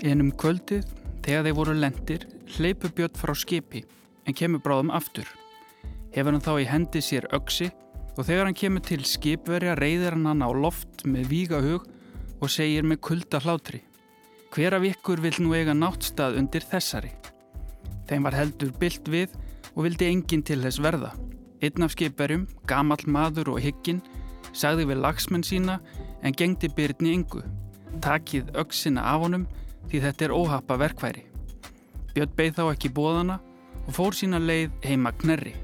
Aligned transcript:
En 0.00 0.22
um 0.24 0.30
kvöldið, 0.32 0.86
þegar 1.20 1.44
þeir 1.44 1.56
voru 1.58 1.74
lendir, 1.76 2.22
hleypu 2.56 2.88
Björn 2.96 3.18
frá 3.20 3.34
skipi 3.36 3.82
en 4.24 4.36
kemur 4.36 4.62
bráðum 4.64 4.92
aftur. 4.96 5.28
Hefur 6.14 6.32
hann 6.32 6.44
þá 6.44 6.54
í 6.62 6.68
hendi 6.70 7.02
sér 7.04 7.28
öksi 7.36 7.68
og 8.16 8.24
þegar 8.24 8.48
hann 8.48 8.56
kemur 8.56 8.84
til 8.86 9.02
skipverja 9.04 9.76
reyðir 9.76 10.16
hann 10.16 10.30
hann 10.30 10.40
á 10.40 10.48
loft 10.56 11.04
með 11.04 11.28
vígahug 11.34 11.84
og 12.40 12.48
segir 12.48 12.88
með 12.88 13.02
kulda 13.10 13.42
hlátri. 13.44 13.82
Hver 14.50 14.78
af 14.78 14.88
ykkur 14.88 15.20
vil 15.20 15.36
nú 15.44 15.52
eiga 15.54 15.76
náttstað 15.76 16.40
undir 16.40 16.64
þessari? 16.64 17.12
Þeim 18.08 18.24
var 18.24 18.40
heldur 18.40 18.72
byllt 18.80 19.06
við 19.12 19.36
og 19.74 19.84
vildi 19.84 20.08
enginn 20.08 20.42
til 20.42 20.62
þess 20.64 20.80
verða. 20.82 21.12
Einn 21.60 21.84
af 21.84 21.92
skipverjum, 21.92 22.48
gamall 22.66 23.04
maður 23.04 23.52
og 23.52 23.60
hygginn, 23.60 24.00
sagði 24.56 24.88
við 24.88 25.04
lagsmenn 25.04 25.44
sína 25.44 25.76
en 26.24 26.32
gengdi 26.32 26.72
byrni 26.72 27.12
yngu. 27.20 27.44
Takið 28.00 28.48
öksina 28.58 29.04
af 29.12 29.26
honum 29.26 29.44
því 29.90 30.00
þetta 30.04 30.26
er 30.26 30.34
óhappa 30.34 30.78
verkværi. 30.78 31.24
Björn 32.14 32.34
beigð 32.38 32.58
þá 32.60 32.64
ekki 32.70 32.92
bóðana 32.94 33.40
og 33.86 33.94
fór 33.96 34.14
sína 34.14 34.38
leið 34.38 34.70
heima 34.86 35.10
knerri. 35.18 35.56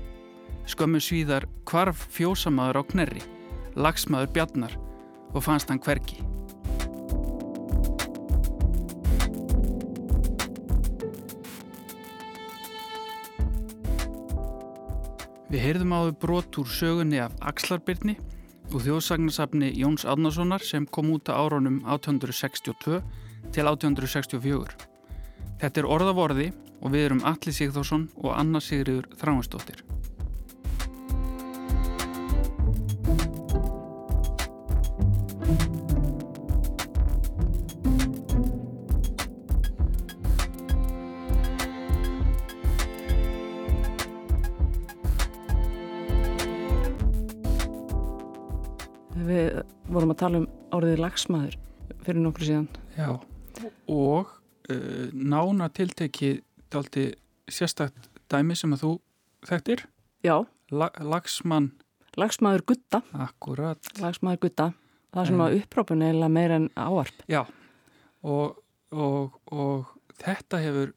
Skömmu 0.67 0.99
svíðar 0.99 1.47
kvarf 1.67 2.09
fjósamaður 2.11 2.83
á 2.83 2.83
knerri, 2.91 3.23
lagsmaður 3.79 4.33
bjarnar 4.35 4.75
og 5.33 5.45
fannst 5.47 5.71
hann 5.71 5.83
hverki. 5.83 6.19
Við 15.47 15.63
heyrðum 15.63 15.95
áður 15.95 16.17
brot 16.19 16.59
úr 16.59 16.67
sögunni 16.67 17.21
af 17.23 17.37
Axlarbyrni 17.47 18.17
og 18.75 18.83
þjóðsagnarsafni 18.83 19.71
Jóns 19.79 20.03
Ádnarssonar 20.03 20.65
sem 20.67 20.89
kom 20.91 21.13
út 21.15 21.31
á 21.31 21.39
árunum 21.39 21.79
1862 21.87 22.99
til 23.57 23.65
1864. 23.65 24.87
Þetta 25.63 25.81
er 25.81 25.87
orðavorði 25.89 26.51
og 26.85 26.93
við 26.93 27.07
erum 27.07 27.23
Alli 27.25 27.53
Sigþórsson 27.57 28.09
og 28.21 28.35
Anna 28.37 28.61
Sigriður 28.61 29.09
Þráinsdóttir. 29.17 29.81
Við 49.27 49.63
vorum 49.89 50.13
að 50.13 50.21
tala 50.21 50.43
um 50.43 50.47
áriði 50.77 51.01
lagsmaður 51.01 51.57
fyrir 52.05 52.21
nokkru 52.21 52.51
síðan. 52.51 52.69
Já, 52.99 53.17
og 53.89 54.31
uh, 54.71 55.09
nána 55.13 55.69
tiltekið 55.73 56.41
daldi 56.73 57.07
sérstakt 57.49 58.09
dæmi 58.33 58.57
sem 58.59 58.73
að 58.75 58.83
þú 58.85 58.93
þekktir, 59.47 59.85
Já, 60.27 60.41
La 60.75 60.89
Lagsmann, 60.99 61.69
lagsmaður 62.19 62.65
gutta, 62.73 63.03
akkurat, 63.15 63.79
lagsmaður 64.03 64.41
gutta. 64.49 64.73
Það 65.15 65.27
sem 65.31 65.41
En- 65.41 65.45
að 65.47 65.55
upprópun 65.61 66.03
eiginlega 66.03 66.29
meira 66.35 66.57
en 66.59 66.69
áarp. 66.77 67.21
já, 67.31 67.45
og, 68.27 68.57
og, 68.91 69.37
og 69.53 69.87
þetta 70.19 70.59
hefur 70.65 70.91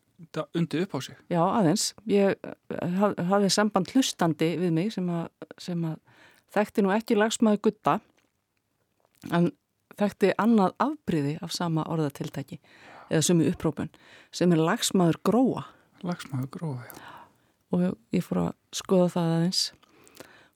undið 0.58 0.82
upp 0.88 0.96
á 0.98 1.00
sig. 1.06 1.16
Já, 1.32 1.40
aðeins. 1.46 1.86
Ég 2.10 2.34
eh, 2.44 2.90
haf- 3.00 3.16
hafði 3.30 3.50
samband 3.54 3.94
hlustandi 3.94 4.50
við 4.60 4.74
mig 4.76 4.90
sem 4.92 5.08
að, 5.14 5.30
sem 5.62 5.86
að 5.88 6.00
þekkti 6.58 6.84
nú 6.84 6.92
ekki 6.92 7.16
lagsmaður 7.16 7.62
gutta 7.70 8.00
en 9.32 9.52
þekkti 10.00 10.32
annað 10.42 10.76
afbríði 10.84 11.36
af 11.44 11.54
sama 11.56 11.86
orðatiltæki 11.92 12.60
eða 13.10 13.26
sömu 13.26 13.50
upprópun 13.50 13.92
sem 14.36 14.52
er 14.54 14.62
lagsmaður 14.62 15.20
gróa 15.26 15.66
Lagsmaður 16.06 16.48
gróða, 16.54 16.86
já. 16.88 17.10
og 17.76 17.82
ég 18.16 18.24
fór 18.24 18.42
að 18.46 18.52
skoða 18.80 19.10
það 19.16 19.34
aðeins 19.36 19.64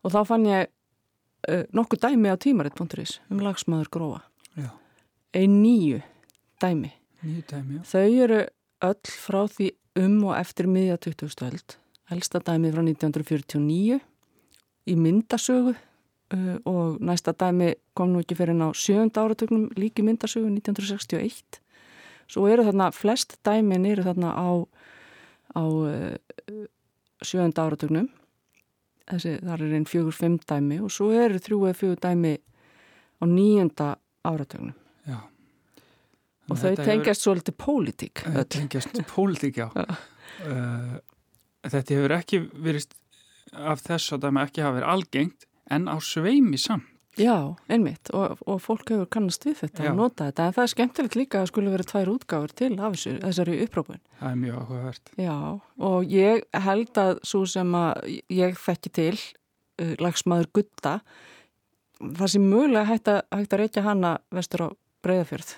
og 0.03 0.13
þá 0.13 0.19
fann 0.29 0.47
ég 0.47 0.69
uh, 0.69 1.63
nokkuð 1.75 2.03
dæmi 2.05 2.31
á 2.31 2.37
tímarit.is 2.39 3.19
um 3.29 3.43
lagsmaður 3.43 3.91
gróa 3.93 4.21
ein 5.33 5.61
nýju 5.63 6.01
dæmi 6.61 6.93
nýju 7.23 7.45
dæmi, 7.49 7.79
já. 7.79 7.83
þau 7.89 8.23
eru 8.25 8.41
öll 8.83 9.15
frá 9.25 9.41
því 9.49 9.71
um 10.03 10.19
og 10.29 10.37
eftir 10.37 10.69
miðja 10.69 10.99
20. 11.09 11.33
öld 11.49 11.77
elsta 12.13 12.41
dæmi 12.43 12.71
frá 12.73 12.83
1949 12.85 13.99
í 14.83 14.95
myndasögu 14.99 15.75
og 16.65 17.01
næsta 17.03 17.33
dæmi 17.33 17.73
kom 17.93 18.13
nú 18.13 18.21
ekki 18.23 18.37
fyrir 18.37 18.57
ná 18.57 18.71
sjönda 18.73 19.21
áratögnum 19.21 19.69
líki 19.77 20.05
myndasögu 20.05 20.49
1961 20.49 21.59
svo 22.27 22.47
eru 22.49 22.65
þarna 22.65 22.91
flest 22.95 23.37
dæmin 23.45 23.85
eru 23.85 24.05
þarna 24.07 24.31
á 24.33 24.49
á 25.53 25.63
uh, 25.63 26.15
sjönda 27.21 27.67
áratögnum 27.67 28.09
þessi 29.09 29.35
þar 29.43 29.65
er 29.65 29.75
einn 29.77 29.89
fjögur 29.89 30.15
fimm 30.15 30.39
dæmi 30.39 30.79
og 30.83 30.91
svo 30.95 31.11
eru 31.11 31.41
þrjú 31.43 31.59
eða 31.67 31.79
fjögur 31.81 32.01
dæmi 32.07 32.33
á 33.21 33.23
nýjunda 33.29 33.89
áratögnum 34.25 34.73
já. 35.05 35.19
og 36.49 36.57
þau 36.57 36.75
tengjast 36.81 37.27
svolítið 37.27 37.59
pólitík 37.59 38.25
hefur, 38.25 38.41
öll. 38.41 38.51
tengjast 38.57 39.03
pólitík, 39.13 39.61
já. 39.63 39.69
Uh, 40.43 40.95
þetta 41.69 41.93
hefur 41.93 42.11
ekki 42.15 42.37
verið 42.57 42.95
af 43.53 43.83
þess 43.85 44.15
að 44.15 44.23
dæmi 44.23 44.39
ekki 44.41 44.63
hafa 44.63 44.79
verið 44.79 44.93
algengt 44.95 45.45
en 45.71 45.87
á 45.87 45.95
sveimi 46.03 46.59
samt. 46.59 46.89
Já, 47.13 47.53
einmitt 47.69 48.09
og, 48.09 48.39
og 48.49 48.57
fólk 48.63 48.89
hefur 48.89 49.05
kannast 49.13 49.43
við 49.45 49.59
þetta 49.59 49.83
Já. 49.85 49.89
og 49.91 49.97
nota 49.99 50.31
þetta 50.31 50.45
en 50.47 50.55
það 50.55 50.63
er 50.63 50.71
skemmtilegt 50.71 51.17
líka 51.19 51.41
að 51.43 51.51
skuli 51.51 51.73
verið 51.73 51.89
tvær 51.91 52.09
útgáfur 52.09 52.53
til 52.57 52.69
af 52.79 52.95
þessu, 52.95 53.11
þessari 53.21 53.57
upprópun. 53.67 54.01
Það 54.17 54.31
er 54.31 54.39
mjög 54.41 54.55
áhugavert. 54.63 55.11
Já, 55.21 55.35
og 55.89 56.15
ég 56.15 56.41
held 56.65 57.01
að 57.03 57.11
svo 57.29 57.43
sem 57.53 57.77
að 57.77 58.07
ég 58.33 58.57
þekki 58.63 58.93
til 58.97 59.13
uh, 59.13 59.93
lagsmaður 60.01 60.49
gutta 60.57 60.95
það 62.01 62.33
sem 62.33 62.47
mögulega 62.49 62.89
hægt 62.89 63.13
að, 63.13 63.21
hægt 63.37 63.53
að 63.53 63.61
reykja 63.61 63.85
hana 63.85 64.15
vestur 64.33 64.65
á 64.65 64.69
breyðafjörð. 65.05 65.53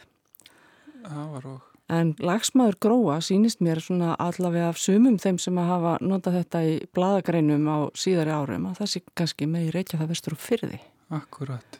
Það 1.05 1.31
var 1.37 1.49
og... 1.53 1.71
En 1.93 2.15
lagsmaður 2.17 2.79
gróa 2.81 3.19
sýnist 3.21 3.59
mér 3.61 3.77
svona 3.83 4.15
allavega 4.17 4.71
af 4.71 4.79
sumum 4.81 5.19
þeim 5.21 5.37
sem 5.41 5.57
að 5.61 5.69
hafa 5.69 5.95
notað 6.01 6.39
þetta 6.39 6.61
í 6.65 6.75
bladagreinum 6.97 7.67
á 7.69 7.77
síðari 7.93 8.33
árum 8.33 8.69
að 8.71 8.79
það 8.79 8.91
sé 8.93 9.01
kannski 9.13 9.49
með 9.49 9.67
í 9.67 9.73
reykja 9.75 9.99
það 10.01 10.13
vestur 10.15 10.33
á 10.33 10.39
fyrði. 10.41 10.79
Akkurat. 11.13 11.77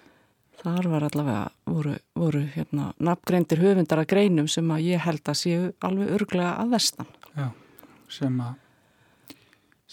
Þar 0.62 0.90
var 0.92 1.06
allavega, 1.08 1.48
voru, 1.70 1.96
voru 2.18 2.44
hérna, 2.54 2.92
nafngreindir 3.02 3.62
höfundar 3.62 4.04
að 4.04 4.12
greinum 4.14 4.48
sem 4.50 4.70
að 4.72 4.86
ég 4.92 5.04
held 5.06 5.26
að 5.26 5.42
séu 5.42 5.66
alveg 5.86 6.14
örglega 6.20 6.54
að 6.62 6.78
vestan. 6.78 7.10
Já, 7.34 7.50
sem 8.14 8.40
að 8.46 8.54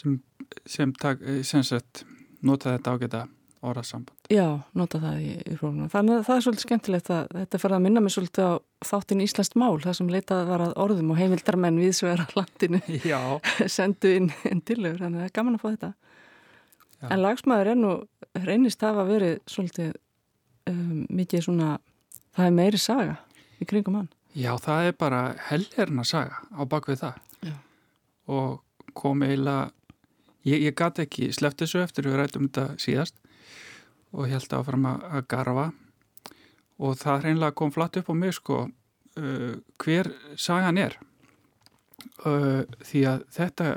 sem, 0.02 0.18
sem, 0.66 0.92
tak, 0.92 1.24
sem 1.46 1.64
sett 1.66 2.04
nota 2.44 2.76
þetta 2.76 2.96
ágæta 2.96 3.22
orðasamband. 3.62 4.21
Já, 4.32 4.46
nota 4.78 4.96
það 5.02 5.16
í, 5.20 5.32
í 5.44 5.54
prófnum. 5.58 5.88
Þannig 5.92 6.14
að 6.16 6.22
það 6.24 6.38
er 6.38 6.44
svolítið 6.44 6.64
skemmtilegt 6.64 7.10
að 7.12 7.32
þetta 7.36 7.58
fer 7.60 7.74
að 7.76 7.82
minna 7.84 8.00
mig 8.00 8.14
svolítið 8.14 8.46
á 8.48 8.52
þáttin 8.88 9.24
Íslandst 9.24 9.56
mál, 9.60 9.74
það 9.82 9.96
sem 9.98 10.12
leitað 10.12 10.46
var 10.48 10.64
að 10.64 10.72
orðum 10.80 11.10
og 11.12 11.18
heimildarmenn 11.20 11.80
viðsvegar 11.82 12.22
að 12.24 12.32
landinu 12.38 12.80
Já. 13.04 13.18
sendu 13.76 14.14
inn, 14.16 14.30
inn 14.48 14.62
tillögur, 14.64 15.02
þannig 15.02 15.20
að 15.20 15.26
það 15.26 15.28
er 15.28 15.36
gaman 15.36 15.58
að 15.58 15.64
fá 15.64 15.68
þetta. 15.68 15.92
Já. 16.94 17.06
En 17.10 17.22
lagsmaður 17.26 17.72
er 17.74 17.78
nú, 17.82 17.92
reynist 18.46 18.86
hafa 18.86 19.04
verið 19.10 19.36
svolítið 19.52 19.92
um, 20.72 21.04
mikið 21.20 21.46
svona, 21.50 21.70
það 22.32 22.48
er 22.48 22.58
meiri 22.62 22.80
saga 22.80 23.18
í 23.60 23.68
kringum 23.68 24.00
hann. 24.00 24.10
Já, 24.32 24.54
það 24.64 24.88
er 24.88 25.00
bara 25.02 25.22
helgerna 25.50 26.06
saga 26.08 26.40
á 26.56 26.62
bakvið 26.64 27.02
það. 27.02 27.20
Já. 27.50 27.56
Og 28.32 28.94
kom 28.96 29.26
eiginlega, 29.26 29.68
ég, 30.48 30.70
ég 30.70 30.78
gat 30.78 31.02
ekki 31.04 31.28
sleppt 31.36 31.66
þessu 31.66 31.82
eftir 31.84 32.08
við 32.08 32.22
rættum 32.22 32.48
þetta 32.48 32.70
síðast 32.80 33.18
og 34.12 34.28
held 34.28 34.52
áfram 34.56 34.86
að, 34.90 35.06
garfa 35.30 35.66
og 36.82 36.96
það 37.00 37.22
hreinlega 37.26 37.56
kom 37.56 37.72
flatt 37.72 37.96
upp 38.00 38.10
á 38.10 38.14
mig 38.16 38.34
sko 38.36 38.58
uh, 38.66 39.54
hver 39.82 40.10
sagan 40.40 40.78
er 40.80 40.96
uh, 42.26 42.62
því 42.84 43.04
að 43.08 43.24
þetta 43.36 43.68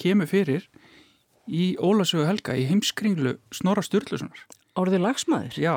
kemur 0.00 0.30
fyrir 0.30 0.68
í 1.50 1.74
Ólasögu 1.76 2.24
Helga 2.28 2.56
í 2.56 2.64
heimskringlu 2.70 3.36
Snorra 3.52 3.82
Sturlusonar. 3.84 4.46
Orðið 4.80 5.02
lagsmaður, 5.04 5.58
Já, 5.60 5.74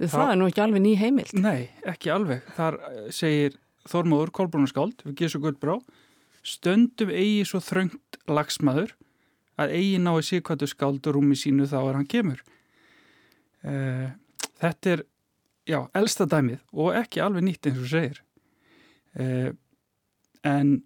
það, 0.00 0.14
Það- 0.14 0.30
er 0.32 0.38
nú 0.40 0.46
ekki 0.48 0.62
alveg 0.64 0.82
ný 0.82 0.94
heimild. 0.98 1.34
Nei, 1.36 1.68
ekki 1.86 2.10
alveg. 2.14 2.46
Þar 2.56 2.78
eh, 2.88 3.10
segir 3.14 3.58
Þormóður 3.90 4.32
Kolbrúnarskáld 4.36 5.04
við 5.04 5.18
Gísu 5.20 5.40
Guldbrá 5.42 5.76
stöndum 6.46 7.12
eigi 7.12 7.44
svo 7.44 7.60
þröngt 7.60 8.18
lagsmaður 8.28 8.94
að 9.60 9.74
eigi 9.76 9.98
nái 10.00 10.22
síkvættu 10.24 10.68
skáld 10.70 11.04
og 11.06 11.18
rúmi 11.18 11.36
sínu 11.36 11.68
þá 11.68 11.78
er 11.82 11.98
hann 12.00 12.08
kemur. 12.08 12.40
Uh, 13.60 14.08
þetta 14.60 14.94
er, 14.94 15.02
já, 15.68 15.80
elsta 15.96 16.26
dæmið 16.28 16.60
og 16.72 16.94
ekki 17.00 17.20
alveg 17.24 17.44
nýtt 17.44 17.68
eins 17.68 17.82
og 17.82 17.90
segir. 17.90 18.22
Uh, 19.18 19.50
en 20.46 20.78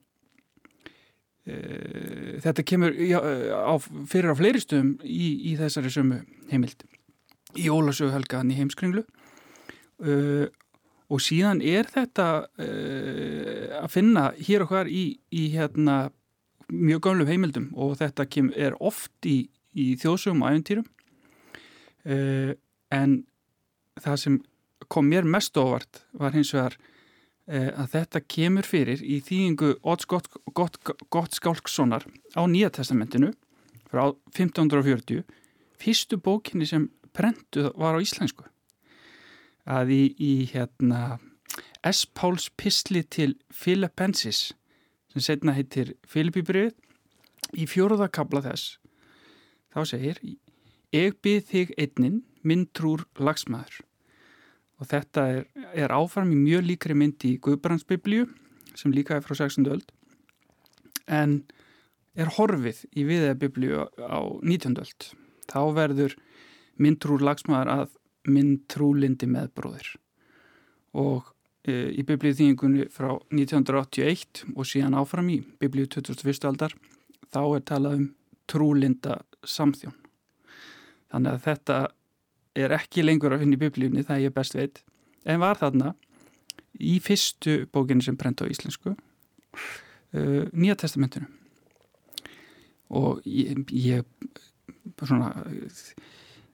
uh, 1.47 2.41
þetta 2.43 2.67
kemur 2.67 2.97
já, 2.99 3.21
á, 3.21 3.75
fyrir 4.11 4.35
á 4.35 4.39
fleiri 4.39 4.63
stöðum 4.65 4.97
í, 5.03 5.53
í 5.53 5.55
þessari 5.61 5.93
sömu 5.95 6.21
heimild. 6.51 6.87
Í 7.55 7.71
Ólasögu 7.71 8.11
helgaðan 8.11 8.51
í 8.51 8.59
heimskringlu. 8.59 9.05
Og 11.15 11.21
síðan 11.23 11.61
er 11.63 11.87
þetta 11.87 12.25
að 12.59 13.93
finna 13.95 14.25
hér 14.43 14.65
og 14.65 14.73
hvar 14.73 14.89
í, 14.91 15.05
í 15.31 15.45
hérna 15.53 16.09
mjög 16.73 17.05
gamlu 17.07 17.27
heimildum 17.29 17.69
og 17.79 17.95
þetta 18.01 18.27
kem, 18.27 18.51
er 18.57 18.75
oft 18.83 19.29
í, 19.29 19.47
í 19.71 19.95
þjóðsögum 20.01 20.43
og 20.43 20.51
æfintýrum 20.51 20.89
uh, 22.05 22.53
en 22.95 23.21
það 24.01 24.19
sem 24.25 24.41
kom 24.93 25.09
mér 25.11 25.27
mest 25.29 25.57
óvart 25.57 26.03
var 26.19 26.35
hins 26.37 26.53
vegar 26.55 26.77
uh, 26.79 27.71
að 27.85 27.95
þetta 27.97 28.25
kemur 28.37 28.69
fyrir 28.69 29.03
í 29.03 29.21
þýðingu 29.25 29.75
Odds 29.83 30.09
Gott, 30.11 30.29
Gott, 30.55 30.81
Gott 31.11 31.37
Skálkssonar 31.37 32.07
á 32.37 32.43
Nýja 32.51 32.73
testamentinu 32.75 33.33
frá 33.91 34.09
1540 34.35 35.25
fyrstu 35.81 36.19
bókinni 36.21 36.69
sem 36.69 36.89
prentuð 37.15 37.71
var 37.79 37.97
á 37.97 38.03
íslensku 38.03 38.47
að 39.65 39.95
í, 39.95 40.03
í 40.19 40.33
hérna 40.51 41.19
S. 41.85 42.05
Páls 42.07 42.51
Pistli 42.57 43.05
til 43.05 43.35
Philippensis 43.53 44.53
sem 45.13 45.25
setna 45.25 45.55
heitir 45.57 45.95
Filipibrið 46.09 46.75
í 47.55 47.69
fjóruðakabla 47.71 48.43
þess 48.49 48.79
þá 49.75 49.81
segir 49.95 50.21
ég 50.95 51.17
byrð 51.23 51.51
þig 51.51 51.75
einnin 51.79 52.23
minn 52.45 52.69
trúr 52.77 53.05
lagsmaður 53.19 53.83
og 54.81 54.89
þetta 54.91 55.27
er, 55.33 55.45
er 55.73 55.95
áfram 55.95 56.33
í 56.35 56.39
mjög 56.39 56.67
líkri 56.69 56.97
mynd 56.99 57.25
í 57.27 57.37
Guðbrandsbiblíu 57.43 58.29
sem 58.75 58.95
líka 58.95 59.19
er 59.19 59.27
frá 59.27 59.37
16. 59.39 59.69
öld 59.71 59.93
en 61.07 61.43
er 62.15 62.31
horfið 62.37 62.85
í 62.95 63.05
viðeða 63.09 63.39
biblíu 63.43 63.85
á 63.99 64.21
19. 64.43 64.79
öld 64.83 65.11
þá 65.51 65.61
verður 65.77 66.17
minn 66.81 66.99
trúr 67.01 67.23
lagsmaður 67.23 67.73
að 67.75 67.95
minn 68.31 68.57
trúlindi 68.71 69.29
meðbróðir 69.31 69.95
og 70.99 71.31
e, 71.67 71.93
í 71.93 72.03
biblíu 72.07 72.35
þýningunni 72.37 72.89
frá 72.93 73.13
1981 73.35 74.45
og 74.55 74.69
síðan 74.69 74.97
áfram 74.99 75.29
í 75.31 75.41
biblíu 75.61 75.89
2001. 75.91 76.49
aldar 76.49 76.75
þá 77.35 77.43
er 77.45 77.67
talað 77.69 77.99
um 77.99 78.09
trúlinda 78.51 79.21
samþjón 79.45 79.97
þannig 81.13 81.31
að 81.37 81.45
þetta 81.49 81.79
er 82.55 82.75
ekki 82.77 83.05
lengur 83.05 83.35
að 83.35 83.45
finna 83.45 83.59
í 83.59 83.63
biblíunni 83.63 84.05
það 84.07 84.27
ég 84.27 84.35
best 84.35 84.57
veit. 84.57 84.83
En 85.25 85.41
var 85.43 85.59
þarna 85.61 85.95
í 86.83 86.99
fyrstu 87.03 87.65
bókinu 87.73 88.05
sem 88.05 88.17
brent 88.19 88.43
á 88.43 88.51
íslensku 88.51 88.95
uh, 88.95 90.45
Nýja 90.53 90.77
testamentinu. 90.79 91.29
Og 92.95 93.23
ég, 93.27 93.65
ég 93.73 94.05
svona 95.03 95.33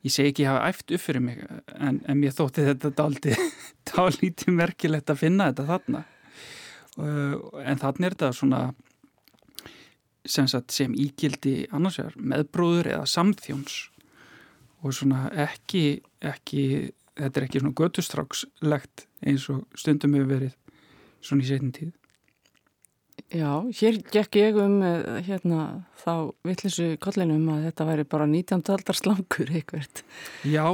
ég 0.01 0.13
segi 0.13 0.31
ekki 0.31 0.47
að 0.47 0.55
hafa 0.55 0.71
æft 0.71 0.95
upp 0.97 1.03
fyrir 1.03 1.25
mig 1.25 1.41
en, 1.77 2.01
en 2.09 2.21
mér 2.21 2.37
þótti 2.37 2.65
þetta 2.69 2.93
daldi 2.97 3.35
dálítið 3.91 4.55
merkilegt 4.57 5.13
að 5.13 5.23
finna 5.25 5.51
þetta 5.51 5.69
þarna. 5.75 6.05
Uh, 7.01 7.37
en 7.65 7.81
þannig 7.81 8.09
er 8.09 8.17
þetta 8.17 8.33
svona 8.37 8.63
sem, 10.27 10.49
sem 10.49 10.95
ígildi 10.97 11.65
annars 11.75 12.01
vegar 12.01 12.17
meðbróður 12.33 12.91
eða 12.97 13.09
samþjóns 13.09 13.79
og 14.81 14.97
svona 14.97 15.29
ekki, 15.47 16.01
ekki 16.25 16.65
þetta 17.19 17.41
er 17.41 17.47
ekki 17.47 17.63
svona 17.63 17.79
götustrákslegt 17.81 19.07
eins 19.27 19.49
og 19.53 19.65
stundum 19.79 20.17
hefur 20.17 20.35
verið 20.35 20.55
svona 21.21 21.45
í 21.45 21.51
setin 21.51 21.75
tíð 21.77 21.97
Já, 23.29 23.63
hér 23.77 23.99
gekk 24.11 24.37
ég 24.41 24.57
um 24.59 24.81
hérna 25.27 25.85
þá 26.01 26.33
vittlisu 26.47 26.95
kollinum 27.03 27.45
að 27.53 27.67
þetta 27.69 27.87
væri 27.91 28.07
bara 28.09 28.27
19. 28.27 28.65
aldar 28.75 28.97
slangur 28.97 29.53
eitthvert. 29.53 30.03
Já. 30.49 30.65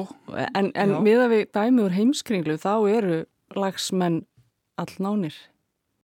En, 0.54 0.70
en 0.72 0.94
já. 0.94 1.00
miða 1.04 1.26
við 1.32 1.42
dæmi 1.56 1.84
úr 1.84 1.96
heimskringlu 1.96 2.56
þá 2.62 2.72
eru 2.92 3.18
lagsmenn 3.56 4.22
allnánir. 4.80 5.36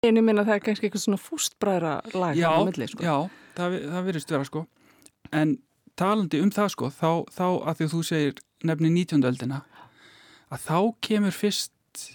Einu 0.05 0.23
minna 0.23 0.45
það 0.47 0.55
er 0.55 0.65
kannski 0.67 0.87
eitthvað 0.87 1.05
svona 1.07 1.19
fústbræðra 1.19 1.95
lag 2.15 2.39
já, 2.39 2.51
milli 2.67 2.87
sko. 2.87 3.03
Já, 3.03 3.17
það, 3.57 3.79
það 3.89 4.07
verist 4.07 4.31
vera 4.35 4.47
sko. 4.47 4.63
En 5.35 5.57
talandi 5.99 6.41
um 6.43 6.51
það 6.53 6.71
sko, 6.75 6.89
þá, 6.93 7.11
þá 7.35 7.45
að 7.49 7.77
því 7.77 7.87
að 7.87 7.93
þú 7.93 8.01
segir 8.07 8.41
nefni 8.69 8.91
19. 8.95 9.27
öldina, 9.29 9.61
að 10.49 10.65
þá 10.65 10.79
kemur 11.05 11.35
fyrst 11.35 12.05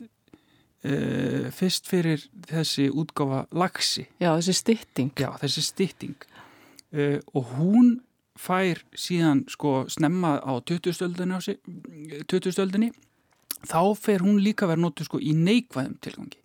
uh, 0.85 1.51
fyrst 1.55 1.91
fyrir 1.91 2.25
þessi 2.49 2.89
útgáfa 2.93 3.45
lagsi. 3.55 4.09
Já, 4.23 4.33
þessi 4.39 4.57
stytting. 4.61 5.13
Já, 5.21 5.31
þessi 5.43 5.65
stytting. 5.69 6.29
Uh, 6.95 7.19
og 7.35 7.55
hún 7.59 7.95
fær 8.39 8.83
síðan 8.99 9.45
sko 9.51 9.85
snemma 9.93 10.37
á 10.43 10.59
2000-öldinni 10.67 11.39
2000 12.27 12.91
þá 13.65 13.83
fer 13.97 14.25
hún 14.25 14.41
líka 14.43 14.67
verið 14.69 14.85
nótu 14.85 15.07
sko 15.07 15.21
í 15.23 15.35
neikvæðum 15.39 15.99
tilgangi. 16.03 16.41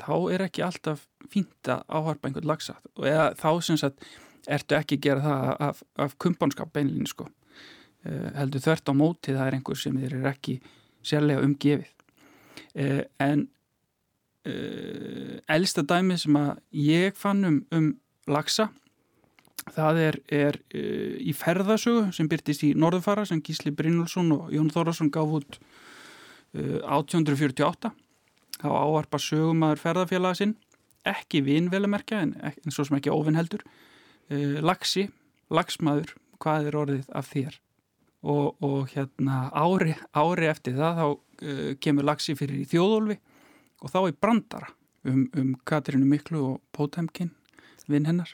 Þá 0.00 0.14
er 0.34 0.44
ekki 0.46 0.64
alltaf 0.66 1.04
fínt 1.30 1.70
að 1.70 1.82
áharpa 1.88 2.28
einhvern 2.28 2.48
lagsa 2.48 2.76
eða, 2.98 3.32
þá 3.38 3.50
sem 3.66 3.78
sagt 3.80 4.06
ertu 4.50 4.76
ekki 4.78 4.98
að 4.98 5.06
gera 5.06 5.24
það 5.24 5.50
af, 5.68 5.82
af 6.06 6.14
kumpanskap 6.22 6.72
beinlinni 6.74 7.10
sko. 7.10 7.26
Uh, 8.04 8.30
heldur 8.36 8.64
þvert 8.64 8.92
á 8.92 8.94
móti 8.96 9.34
það 9.34 9.46
er 9.48 9.58
einhver 9.58 9.80
sem 9.80 9.98
þér 9.98 10.16
er 10.20 10.30
ekki 10.34 10.58
sérlega 11.04 11.44
umgefið. 11.46 11.90
Uh, 12.74 13.02
en 13.22 13.46
uh, 14.48 15.36
elsta 15.56 15.84
dæmi 15.86 16.18
sem 16.20 16.36
að 16.38 16.56
ég 16.84 17.16
fann 17.18 17.44
um, 17.48 17.60
um 17.74 17.92
lagsa 18.30 18.70
það 19.72 20.00
er, 20.02 20.16
er 20.28 20.58
í 20.74 21.32
ferðasögu 21.36 22.10
sem 22.12 22.28
byrtist 22.28 22.64
í 22.66 22.74
Norðfara 22.76 23.24
sem 23.28 23.40
Gísli 23.44 23.72
Brynjólfsson 23.72 24.32
og 24.36 24.52
Jón 24.52 24.68
Þórasson 24.72 25.12
gaf 25.12 25.36
út 25.38 25.58
uh, 25.58 26.80
1848 26.84 27.92
þá 28.60 28.68
áarpa 28.68 29.20
sögumæður 29.20 29.82
ferðafélaga 29.82 30.40
sinn 30.40 30.54
ekki 31.08 31.42
vinvelumerkja 31.44 32.22
en, 32.24 32.34
en 32.42 32.74
svo 32.74 32.86
sem 32.86 32.98
ekki 32.98 33.12
óvinn 33.12 33.38
heldur 33.38 33.64
lagsi, 34.64 35.08
lagsmaður 35.52 36.14
hvað 36.42 36.68
er 36.70 36.78
orðið 36.80 37.10
af 37.14 37.28
þér? 37.32 37.60
Og, 38.24 38.54
og 38.64 38.88
hérna 38.94 39.50
ári, 39.52 39.92
ári 40.16 40.48
eftir 40.48 40.78
það 40.78 41.00
þá 41.00 41.08
kemur 41.84 42.06
lagsi 42.08 42.32
fyrir 42.38 42.62
í 42.62 42.68
þjóðólfi 42.70 43.18
og 43.84 43.92
þá 43.92 43.98
í 44.08 44.14
brandara 44.16 44.70
um, 45.04 45.26
um 45.36 45.52
Katrínu 45.68 46.08
Miklu 46.08 46.40
og 46.54 46.60
Pótemkin 46.72 47.32
vinn 47.90 48.08
hennar. 48.08 48.32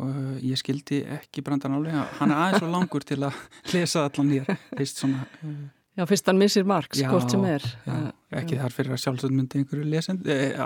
Og 0.00 0.08
uh, 0.08 0.36
ég 0.40 0.56
skildi 0.60 1.02
ekki 1.18 1.42
brandaran 1.44 1.80
álega 1.80 2.06
hann 2.20 2.32
er 2.32 2.38
aðeins 2.44 2.64
og 2.64 2.72
langur 2.72 3.04
til 3.04 3.18
að 3.26 3.36
lesa 3.74 4.06
allan 4.06 4.30
nýjar 4.30 4.54
fyrst 4.78 5.02
svona 5.02 5.26
uh, 5.42 5.60
Já, 5.98 6.06
fyrst 6.08 6.30
hann 6.30 6.38
missir 6.40 6.64
marg, 6.64 6.94
skort 6.96 7.32
sem 7.34 7.42
er. 7.44 7.64
já, 7.84 7.96
ekki 8.38 8.56
já. 8.56 8.62
þar 8.62 8.76
fyrir 8.76 8.94
að 8.94 9.02
sjálfsögð 9.04 9.36
myndi 9.36 9.60
einhverju 9.60 9.86
eh, 10.30 10.60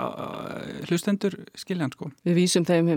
hlustendur 0.89 1.37
skilja 1.57 1.87
hann 1.87 1.95
sko. 1.95 2.11
Við 2.27 2.37
vísum 2.37 2.67
þeim, 2.67 2.91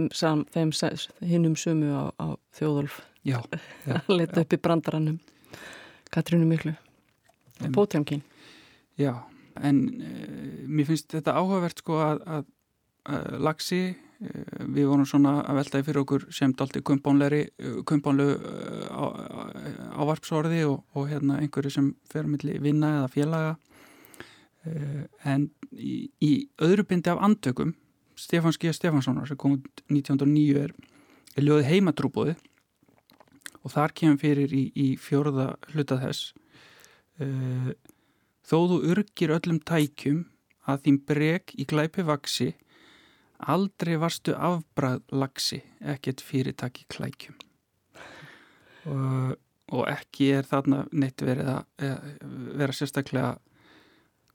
hinnum 1.25 1.57
sumu 1.57 1.95
á, 1.95 2.05
á 2.21 2.27
þjóðolf 2.59 3.01
Já, 3.25 3.41
já 3.87 4.01
Leta 4.19 4.45
upp 4.45 4.55
í 4.55 4.61
brandaranum. 4.63 5.19
Katrínu 6.15 6.47
Miklu. 6.49 6.75
Og 7.61 7.73
Pótemkin 7.75 8.23
Já 8.99 9.25
en 9.63 9.81
uh, 9.89 10.67
mér 10.69 10.87
finnst 10.89 11.11
þetta 11.17 11.37
áhugavert 11.39 11.83
sko 11.83 11.99
að, 12.03 12.21
að, 12.27 12.45
að 13.11 13.39
lagsi 13.43 13.81
uh, 13.91 14.67
við 14.77 14.91
vorum 14.91 15.09
svona 15.09 15.39
að 15.43 15.61
veltaði 15.63 15.87
fyrir 15.89 16.03
okkur 16.05 16.27
sem 16.35 16.55
dalti 16.59 16.83
kumpánleiri 16.87 17.41
kumpánlegu 17.89 18.37
á, 18.93 19.05
ávarpsorði 20.05 20.65
og, 20.69 20.85
og 20.95 21.09
hérna 21.11 21.41
einhverju 21.43 21.75
sem 21.75 21.91
fer 22.11 22.27
að 22.27 22.37
milli 22.37 22.59
vinna 22.63 22.99
eða 23.01 23.11
félaga 23.17 23.57
en 25.29 25.49
í, 25.73 26.09
í 26.23 26.33
öðru 26.65 26.87
bindi 26.89 27.13
af 27.13 27.23
andökum 27.25 27.75
Stefán 28.19 28.55
Skíða 28.57 28.75
Stefánssonar 28.75 29.29
sem 29.31 29.39
kom 29.39 29.59
1909 29.91 30.63
er, 30.65 30.73
er 31.37 31.47
ljóði 31.47 31.69
heimatrúbóði 31.69 32.35
og 33.63 33.73
þar 33.75 33.95
kemur 33.95 34.19
fyrir 34.23 34.55
í, 34.55 34.65
í 34.75 34.89
fjóruða 35.01 35.53
hluta 35.75 36.01
þess 36.03 36.33
og 37.19 37.77
Þó 38.49 38.63
þú 38.71 38.79
urgir 38.95 39.35
öllum 39.35 39.59
tækjum 39.61 40.23
að 40.69 40.85
þín 40.87 40.99
breg 41.09 41.53
í 41.53 41.67
glæpi 41.69 42.05
vaksi, 42.09 42.55
aldrei 43.45 43.99
varstu 44.01 44.33
afbrað 44.33 45.03
lagsi, 45.13 45.59
ekkert 45.85 46.23
fyrirtak 46.25 46.81
í 46.81 46.87
klækjum. 46.89 47.37
Og, 48.89 49.35
og 49.69 49.85
ekki 49.93 50.31
er 50.39 50.49
þarna 50.49 50.87
neitt 50.97 51.21
verið 51.21 51.51
að 51.59 52.01
vera 52.57 52.77
sérstaklega 52.79 53.35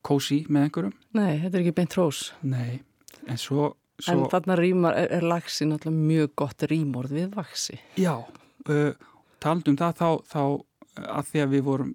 kósi 0.05 0.43
með 0.49 0.67
einhverjum. 0.67 0.97
Nei, 1.17 1.31
þetta 1.41 1.57
er 1.57 1.63
ekki 1.63 1.75
beint 1.79 1.97
hrós. 1.97 2.25
Nei, 2.41 2.81
en 3.27 3.39
svo... 3.41 3.71
svo 4.01 4.15
en 4.15 4.27
þarna 4.31 4.57
rýmar, 4.59 4.99
er, 4.99 5.09
er 5.19 5.27
lagsi 5.27 5.67
náttúrulega 5.69 6.11
mjög 6.11 6.35
gott 6.43 6.67
rýmorð 6.69 7.17
við 7.17 7.33
vaksi. 7.37 7.79
Já, 7.99 8.15
uh, 8.69 9.11
taldum 9.43 9.79
það 9.79 9.99
þá, 10.01 10.09
þá 10.33 10.43
að 11.03 11.29
því 11.31 11.43
að 11.43 11.53
við 11.55 11.67
vorum 11.67 11.93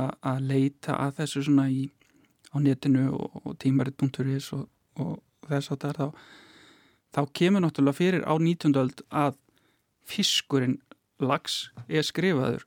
að 0.00 0.44
leita 0.46 0.94
að 1.02 1.16
þessu 1.20 1.42
svona 1.46 1.66
í 1.70 1.88
á 2.50 2.56
netinu 2.62 3.08
og, 3.14 3.40
og 3.44 3.56
tímaritt.is 3.62 4.52
og, 4.56 4.66
og 5.02 5.18
þess 5.48 5.72
að 5.74 5.82
það 5.82 5.90
er 5.90 5.98
þá 6.00 6.06
þá 7.10 7.22
kemur 7.34 7.64
náttúrulega 7.64 7.98
fyrir 7.98 8.26
á 8.26 8.34
19. 8.38 8.76
öld 8.78 9.02
að 9.10 9.38
fiskurinn 10.06 10.78
lags 11.22 11.70
er 11.88 12.06
skrifaður 12.06 12.64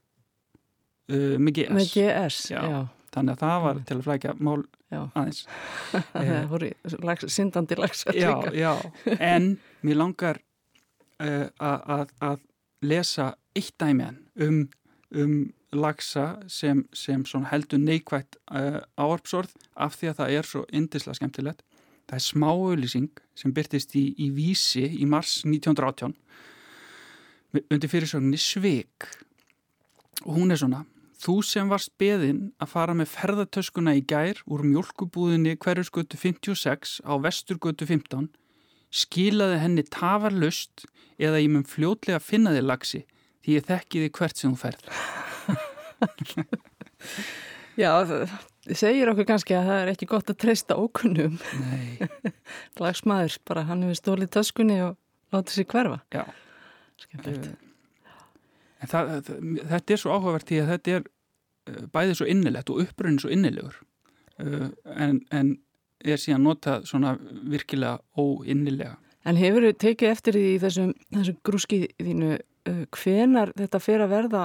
uh, 1.12 1.40
með 1.40 1.60
GS, 1.60 1.72
með 1.78 1.94
GS 1.96 2.40
já. 2.52 2.60
Já. 2.60 2.82
Þannig 3.13 3.36
að 3.36 3.43
það 3.43 3.65
var 3.65 3.82
til 3.88 3.98
að 3.98 4.05
flækja 4.08 4.36
mál 4.39 4.63
Já. 4.93 5.01
aðeins. 5.13 5.43
Voru 6.51 6.72
lags, 7.05 7.27
syndandi 7.34 7.77
lagsar 7.79 8.17
já, 8.17 8.32
líka. 8.50 8.75
en 9.34 9.55
mér 9.86 10.00
langar 10.01 10.41
uh, 11.24 11.48
að 11.60 12.13
að 12.22 12.39
lesa 12.84 13.34
eitt 13.55 13.75
dæmi 13.79 14.10
enn 14.10 14.24
um, 14.43 14.63
um 15.13 15.36
lagsa 15.74 16.38
sem, 16.51 16.84
sem 16.93 17.24
heldur 17.50 17.82
neikvægt 17.82 18.38
uh, 18.53 18.82
áarpsorð 19.00 19.53
af 19.74 19.96
því 19.98 20.12
að 20.12 20.20
það 20.20 20.34
er 20.38 20.50
svo 20.50 20.65
indislega 20.70 21.17
skemmtilegt. 21.17 21.63
Það 22.10 22.20
er 22.20 22.25
smáauðlýsing 22.27 23.22
sem 23.39 23.53
byrtist 23.55 23.96
í, 23.98 24.03
í 24.20 24.29
Vísi 24.36 24.84
í 25.00 25.08
mars 25.10 25.39
1918 25.48 26.13
undir 27.63 27.89
fyrirsögninni 27.89 28.39
Svig 28.41 29.08
og 30.25 30.36
hún 30.38 30.53
er 30.53 30.60
svona 30.62 30.84
Þú 31.24 31.38
sem 31.48 31.70
varst 31.72 31.94
beðinn 32.01 32.50
að 32.60 32.74
fara 32.74 32.94
með 32.98 33.13
ferðartöskuna 33.13 33.94
í 33.96 34.01
gær 34.03 34.42
úr 34.44 34.65
mjölkubúðinni 34.68 35.53
hverjusgötu 35.56 36.20
56 36.20 36.98
á 37.08 37.13
vesturgötu 37.24 37.88
15 37.88 38.27
skilaði 38.94 39.58
henni 39.62 39.84
tafarlust 39.88 40.84
eða 41.15 41.39
ég 41.39 41.50
mun 41.53 41.63
fljótlega 41.68 42.20
finna 42.22 42.51
þig 42.53 42.65
lagsi 42.68 43.01
því 43.44 43.56
ég 43.58 43.68
þekki 43.70 44.03
þig 44.03 44.13
hvert 44.20 44.38
sem 44.42 44.53
þú 44.53 44.60
ferð. 44.65 44.84
Já, 47.84 47.89
það 48.06 48.77
segir 48.77 49.10
okkur 49.12 49.27
kannski 49.27 49.53
að 49.58 49.68
það 49.72 49.80
er 49.82 49.89
ekki 49.96 50.08
gott 50.12 50.30
að 50.30 50.42
treysta 50.44 50.74
ókunnum. 50.77 51.36
Nei, 51.63 51.89
Lagsmaður, 52.84 53.34
bara 53.48 53.65
hann 53.72 53.84
hefur 53.88 54.00
stólið 54.00 54.30
töskunni 54.38 54.77
og 54.86 54.94
látið 55.34 55.53
sér 55.58 55.70
hverfa. 55.74 56.00
já. 56.13 56.24
Skemmtilegt. 57.03 57.48
En 58.84 58.88
það, 58.92 59.03
það, 59.25 59.38
þetta 59.72 59.89
er 59.96 60.00
svo 60.01 60.10
áhugavert 60.13 60.48
því 60.50 60.58
að 60.62 60.72
þetta 60.74 60.88
er 60.98 61.03
bæðið 61.65 62.17
svo 62.20 62.27
innilegt 62.29 62.72
og 62.72 62.82
upprunnin 62.84 63.22
svo 63.22 63.32
innilegur 63.34 63.77
uh, 64.43 64.70
en, 64.96 65.22
en 65.32 65.53
er 66.03 66.20
síðan 66.20 66.43
notað 66.48 66.88
svona 66.89 67.13
virkilega 67.48 68.00
óinnilega. 68.20 68.98
En 69.24 69.39
hefur 69.39 69.70
þau 69.70 69.77
tekið 69.86 70.10
eftir 70.12 70.36
því 70.36 70.50
þessum, 70.60 70.89
þessum 71.15 71.38
grúski 71.48 71.79
þínu 71.96 72.34
uh, 72.36 72.84
hvenar 72.98 73.53
þetta 73.55 73.82
fer 73.84 74.03
að 74.03 74.15
verða 74.17 74.43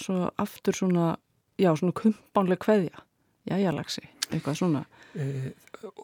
svo 0.00 0.30
aftur 0.40 0.78
svona, 0.78 1.08
já, 1.60 1.72
svona 1.74 1.96
kumpánleg 1.98 2.62
kveðja? 2.62 3.02
Jæja, 3.50 3.72
lagsi, 3.74 4.04
eitthvað 4.28 4.60
svona. 4.60 4.84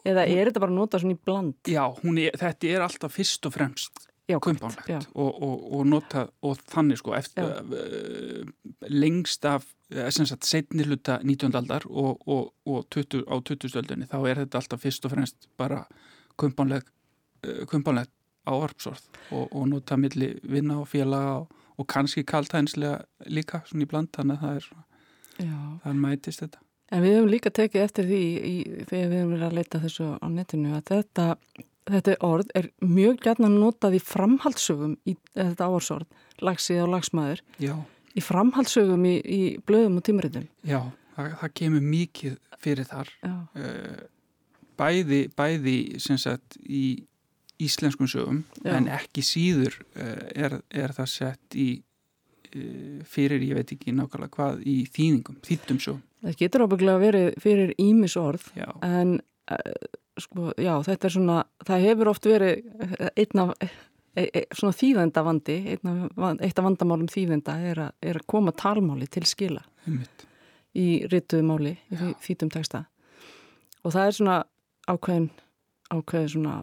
Eða 0.03 0.25
er 0.25 0.49
þetta 0.49 0.59
bara 0.59 0.73
að 0.73 0.79
nota 0.81 0.99
svona 0.99 1.15
í 1.15 1.23
bland? 1.23 1.55
já, 1.69 1.85
er, 1.87 2.37
þetta 2.41 2.71
er 2.73 2.83
alltaf 2.83 3.13
fyrst 3.15 3.47
og 3.47 3.55
fremst 3.55 4.07
Já. 4.27 4.99
og, 5.15 5.43
og, 5.43 5.61
og 5.77 5.85
nota 5.87 6.25
og 6.43 6.59
þannig 6.67 6.99
sko 6.99 7.13
eftir, 7.15 7.47
uh, 7.47 8.49
lengst 8.91 9.45
af 9.47 9.63
eh, 9.91 10.09
setni 10.11 10.83
hluta 10.83 11.19
19. 11.23 11.55
aldar 11.55 11.87
og, 11.87 12.27
og, 12.27 12.51
og 12.65 12.85
20, 12.91 13.23
á 13.23 13.35
20. 13.39 13.71
öldinni 13.79 14.09
þá 14.11 14.19
er 14.27 14.43
þetta 14.43 14.59
alltaf 14.59 14.83
fyrst 14.83 15.07
og 15.07 15.15
fremst 15.15 15.47
bara 15.57 15.85
kumpánleg 16.35 16.83
uh, 17.47 17.63
kumpánlegt 17.71 18.11
áarpsorð 18.47 19.07
og, 19.31 19.47
og 19.51 19.67
nota 19.71 19.97
milli 19.99 20.33
vinna 20.43 20.81
og 20.81 20.91
félaga 20.91 21.39
og, 21.41 21.65
og 21.77 21.87
kannski 21.87 22.23
kaltænslega 22.27 23.01
líka 23.31 23.63
svona 23.67 23.87
í 23.87 23.91
bland 23.91 24.11
þannig 24.15 24.37
að 24.37 24.45
það 24.45 24.55
er, 24.59 24.71
það 25.83 26.01
mætist 26.03 26.43
þetta 26.43 26.65
En 26.87 27.03
við 27.03 27.17
hefum 27.17 27.31
líka 27.31 27.51
tekið 27.51 27.83
eftir 27.83 28.05
því 28.07 28.21
í, 28.47 28.51
þegar 28.87 29.09
við 29.09 29.17
hefum 29.17 29.31
verið 29.33 29.47
að 29.49 29.55
leita 29.57 29.79
þessu 29.83 30.05
á 30.23 30.27
netinu 30.31 30.69
að 30.77 30.85
þetta, 30.87 31.25
þetta 31.87 32.15
orð 32.27 32.51
er 32.57 32.69
mjög 32.83 33.21
gætna 33.25 33.49
notað 33.53 33.97
í 33.99 34.03
framhaldssögum 34.03 34.97
í 35.07 35.15
þetta 35.35 35.69
áorsorð, 35.69 36.07
lagsið 36.43 36.83
og 36.85 36.93
lagsmaður, 36.95 37.43
Já, 37.63 37.75
í 38.17 38.23
framhaldssögum 38.23 39.05
í, 39.07 39.15
í 39.23 39.41
blöðum 39.67 39.99
og 40.01 40.07
tímaritum. 40.07 40.47
já 40.67 40.81
það, 41.17 41.33
það 41.41 41.53
kemur 41.61 41.85
mikið 41.91 42.37
fyrir 42.61 42.87
þar. 42.89 43.11
Uh, 43.23 44.05
bæði, 44.77 45.21
bæði 45.37 45.77
sem 46.03 46.19
sagt 46.21 46.57
í 46.63 46.85
íslenskum 47.61 48.09
sögum 48.09 48.43
Já. 48.61 48.75
en 48.77 48.89
ekki 48.93 49.23
síður 49.25 49.79
uh, 49.97 50.27
er, 50.37 50.59
er 50.69 50.93
það 50.93 51.09
sett 51.13 51.57
í 51.57 51.69
uh, 52.53 52.99
fyrir, 53.09 53.41
ég 53.47 53.57
veit 53.57 53.73
ekki 53.73 53.95
nákvæmlega 53.97 54.35
hvað 54.37 54.65
í 54.69 54.79
þýðingum, 54.93 55.39
þýttum 55.45 55.81
sögum. 55.81 56.03
Það 56.25 56.37
getur 56.41 56.65
ábygglega 56.65 57.01
verið 57.01 57.27
fyrir 57.41 57.73
ímis 57.81 58.17
orð 58.17 58.45
Já, 58.57 58.69
en 58.85 59.17
sko, 60.23 60.51
já, 60.57 60.73
þetta 60.87 61.07
er 61.09 61.15
svona, 61.17 61.41
það 61.67 61.85
hefur 61.87 62.11
oft 62.13 62.29
verið 62.29 63.11
einn 63.13 63.43
af 63.43 63.53
e, 63.63 64.25
e, 64.25 64.45
svona 64.55 64.77
þýðenda 64.77 65.23
vandi, 65.25 65.57
eitt 65.73 66.59
af 66.59 66.65
vandamálum 66.65 67.11
þýðenda 67.11 67.57
er, 67.71 67.83
a, 67.87 67.91
er 68.01 68.21
að 68.21 68.27
koma 68.29 68.55
talmáli 68.55 69.09
til 69.11 69.25
skila. 69.29 69.63
einmitt 69.85 70.27
í 70.77 70.87
rituðu 71.09 71.45
máli, 71.47 71.73
í 71.89 72.13
þýddum 72.23 72.51
texta 72.53 72.83
og 73.83 73.93
það 73.93 74.03
er 74.03 74.17
svona 74.17 74.37
ákveðin 74.87 75.27
ákveðin 75.87 76.31
svona 76.33 76.55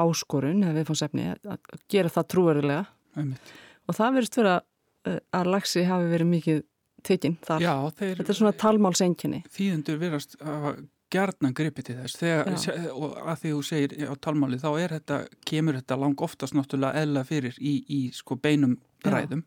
áskorun 0.00 0.64
eða 0.64 0.78
viðfánsefni 0.80 1.28
að 1.34 1.50
að 1.52 1.86
gera 1.92 2.12
það 2.12 2.28
trúverulega 2.34 2.84
einmitt. 3.20 3.52
og 3.86 3.98
það 3.98 4.14
verðist 4.16 4.38
vera 4.40 4.54
uh, 4.62 5.18
að 5.38 5.50
lagsi 5.56 5.84
hafi 5.88 6.08
verið 6.14 6.30
mikið 6.32 6.62
tekinn 7.02 7.36
þar. 7.42 7.64
Já, 7.64 7.74
þeir 7.98 8.18
Þetta 8.20 8.32
er 8.32 8.38
svona 8.38 8.54
talmálsenginni. 8.62 9.40
þýðendur 9.50 10.00
verðast 10.00 10.36
hafa 10.40 10.76
gjarnan 11.12 11.54
gripið 11.58 11.86
til 11.88 11.96
þess 12.00 12.18
þegar, 12.20 12.50
og 12.96 13.16
að 13.22 13.42
því 13.42 13.52
þú 13.54 13.60
segir 13.68 13.94
á 14.08 14.14
talmáli 14.24 14.58
þá 14.62 14.68
er 14.82 14.94
þetta, 14.96 15.18
kemur 15.48 15.78
þetta 15.80 15.98
lang 16.00 16.24
oftast 16.26 16.56
náttúrulega 16.56 17.02
eðla 17.04 17.22
fyrir 17.28 17.58
í, 17.60 17.74
í 17.88 18.00
sko 18.16 18.36
beinum 18.40 18.78
ræðum. 19.04 19.44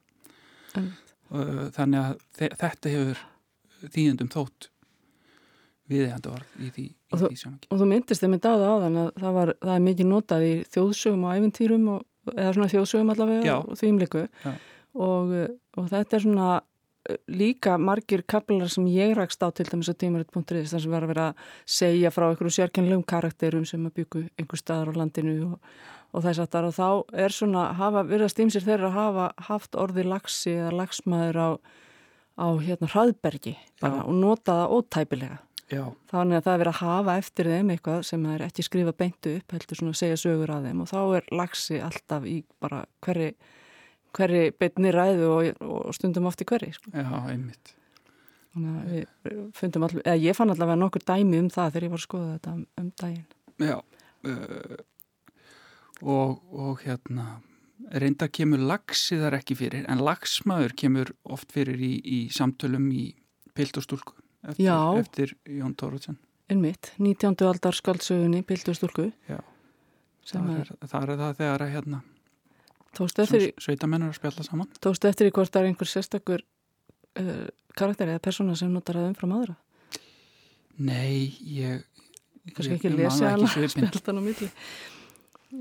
Uh, 0.76 1.68
þannig 1.74 2.00
að 2.04 2.18
þe 2.38 2.50
þetta 2.62 2.92
hefur 2.94 3.22
þýðendum 3.96 4.30
þótt 4.34 4.68
viðeigandi 5.90 6.30
orð 6.32 6.54
í 6.66 6.70
því, 6.76 6.84
í 6.86 7.18
þú- 7.18 7.30
því 7.32 7.38
samangi. 7.42 7.68
Og 7.72 7.80
þú 7.82 7.88
myndist 7.92 8.24
þetta 8.26 8.52
á 8.52 8.56
það 8.56 8.70
áðan 8.76 9.00
að 9.02 9.10
það, 9.24 9.34
var, 9.40 9.52
það 9.62 9.74
er 9.76 9.84
mikið 9.88 10.10
notað 10.12 10.46
í 10.46 10.54
þjóðsögum 10.76 11.26
og 11.26 11.36
æfintýrum 11.40 11.90
og, 11.96 12.06
eða 12.36 12.54
svona 12.58 12.70
þjóðsögum 12.74 13.12
allavega 13.14 13.46
Já. 13.46 13.56
og 13.62 13.80
þvímliku 13.82 14.24
Já. 14.46 14.54
og, 15.08 15.34
uh, 15.34 15.48
og 15.82 15.90
þetta 15.94 16.18
er 16.20 16.26
svona 16.26 16.50
líka 17.30 17.78
margir 17.82 18.24
kaplar 18.28 18.70
sem 18.72 18.88
ég 18.92 19.16
rakst 19.18 19.44
á 19.44 19.50
til 19.54 19.68
dæmis 19.70 19.92
að 19.92 20.00
tímarit.is 20.04 20.74
þar 20.74 20.84
sem 20.84 20.96
var 20.96 21.06
að 21.06 21.12
vera 21.14 21.28
að 21.32 21.50
segja 21.78 22.12
frá 22.14 22.28
einhverju 22.30 22.56
sérkennlegum 22.58 23.06
karakterum 23.08 23.66
sem 23.70 23.86
að 23.86 23.96
byggu 24.02 24.24
einhver 24.40 24.62
staðar 24.62 24.94
á 24.94 25.00
landinu 25.02 25.36
og, 25.52 25.58
og 26.16 26.26
þess 26.26 26.44
aftar 26.46 26.70
og 26.70 26.76
þá 26.78 26.88
er 27.26 27.36
svona 27.36 27.66
hafa, 27.78 28.06
virðast 28.10 28.42
ýmsir 28.42 28.66
þeirra 28.66 28.92
að 28.92 29.00
hafa 29.00 29.32
haft 29.50 29.76
orði 29.80 30.08
lagsi 30.08 30.56
eða 30.56 30.76
lagsmaður 30.82 31.42
á, 31.42 31.50
á 32.42 32.48
hérna 32.62 32.92
hraðbergi 32.94 33.58
bara, 33.82 34.06
og 34.06 34.16
nota 34.22 34.64
það 34.64 34.80
ótæpilega. 34.80 35.42
Já, 35.66 35.82
Þannig 36.12 36.38
að 36.38 36.44
það 36.46 36.54
er 36.54 36.60
verið 36.62 36.72
að 36.76 36.82
hafa 36.86 37.14
eftir 37.18 37.48
þeim 37.50 37.70
eitthvað 37.74 38.02
sem 38.06 38.26
það 38.26 38.34
er 38.36 38.44
ekki 38.46 38.66
skrifa 38.68 38.92
beintu 38.94 39.32
upp, 39.40 39.54
heldur 39.56 39.80
svona 39.80 39.94
að 39.96 40.02
segja 40.04 40.18
sögur 40.22 40.52
að 40.54 40.68
þeim. 40.68 40.82
Og 40.84 40.90
þá 40.92 41.00
er 41.18 41.30
lagsi 41.40 41.80
alltaf 41.82 42.28
í 42.30 42.36
bara 42.62 42.84
hverri, 43.06 43.30
hverri 44.16 44.44
beinni 44.56 44.92
ræðu 44.96 45.32
og, 45.32 45.64
og 45.66 45.96
stundum 45.98 46.30
oft 46.30 46.44
í 46.44 46.48
hverri. 46.50 46.72
Sko. 46.76 46.92
já, 46.96 47.10
einmitt. 47.32 47.76
Fundum 49.56 49.84
allavega, 49.84 50.14
eða 50.14 50.22
ég 50.24 50.38
fann 50.38 50.54
allavega 50.54 50.80
nokkur 50.80 51.04
dæmi 51.04 51.42
um 51.44 51.50
það 51.52 51.74
þegar 51.74 51.88
ég 51.88 51.94
var 51.96 52.02
að 52.02 52.06
skoða 52.06 52.36
þetta 52.38 52.54
um, 52.54 52.62
um 52.80 52.92
daginn. 53.02 53.26
Já, 53.60 53.76
uh, 54.30 54.78
og, 56.02 56.38
og 56.56 56.86
hérna, 56.86 57.26
reyndar 57.92 58.32
kemur 58.32 58.64
lagsiðar 58.72 59.36
ekki 59.42 59.58
fyrir, 59.60 59.88
en 59.92 60.04
lagsmaður 60.08 60.76
kemur 60.80 61.12
oft 61.28 61.52
fyrir 61.56 61.82
í, 61.84 61.94
í 62.00 62.20
samtölum 62.32 62.88
í 62.96 63.10
pilt 63.56 63.76
og 63.80 63.86
stúlku 63.88 64.16
eftir, 64.48 64.72
eftir 65.02 65.36
Jón 65.60 65.76
Tóruðsson. 65.76 66.18
Einmitt, 66.52 66.94
19. 67.02 67.36
aldar 67.48 67.74
skaldsögunni, 67.74 68.44
Pildur 68.46 68.78
stúlku, 68.78 69.10
Já, 69.28 69.40
það 70.30 70.52
er, 70.60 70.74
það 70.86 71.08
er 71.08 71.22
það 71.22 71.40
þegar 71.40 71.64
að 71.66 71.72
hérna, 71.74 72.02
sveitamenn 73.62 74.06
er 74.08 74.14
að 74.14 74.18
spjalla 74.20 74.44
saman. 74.48 74.70
tókstu 74.84 75.10
eftir 75.10 75.30
í 75.30 75.34
hvort 75.36 75.52
það 75.54 75.62
er 75.66 75.70
einhver 75.72 75.90
sérstakur 75.92 76.44
uh, 77.20 77.46
karakter 77.76 78.08
eða 78.14 78.24
persóna 78.24 78.56
sem 78.60 78.72
notar 78.74 78.96
það 79.00 79.10
umfram 79.14 79.36
aðra. 79.40 79.56
Nei, 80.78 81.36
ég... 81.48 81.84
kannski 82.54 82.74
ég- 82.74 82.80
ekki 82.80 82.92
lesi 82.94 83.30
svipinn. 83.54 83.90
spjaldan 83.92 84.20
á 84.20 84.24
milli 84.26 84.50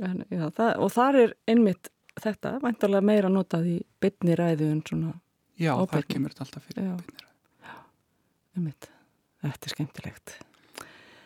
en, 0.02 0.24
já, 0.26 0.48
það, 0.56 0.70
og 0.82 0.90
þar 0.90 1.18
er 1.20 1.34
einmitt 1.50 1.90
þetta, 2.18 2.56
væntalega 2.64 3.04
meira 3.06 3.28
notað 3.30 3.68
í 3.70 3.76
bytni 4.02 4.34
ræðu 4.38 4.70
en 4.74 4.80
svona 4.86 5.12
Já, 5.54 5.70
þar 5.76 5.84
Ábyrgni. 5.84 6.14
kemur 6.16 6.32
þetta 6.34 6.42
alltaf 6.48 6.64
fyrir. 6.66 6.86
Já. 6.88 6.94
beinir. 6.98 7.26
einmitt, 8.58 8.88
þetta 9.44 9.68
er 9.70 9.74
skemmtilegt 9.76 10.32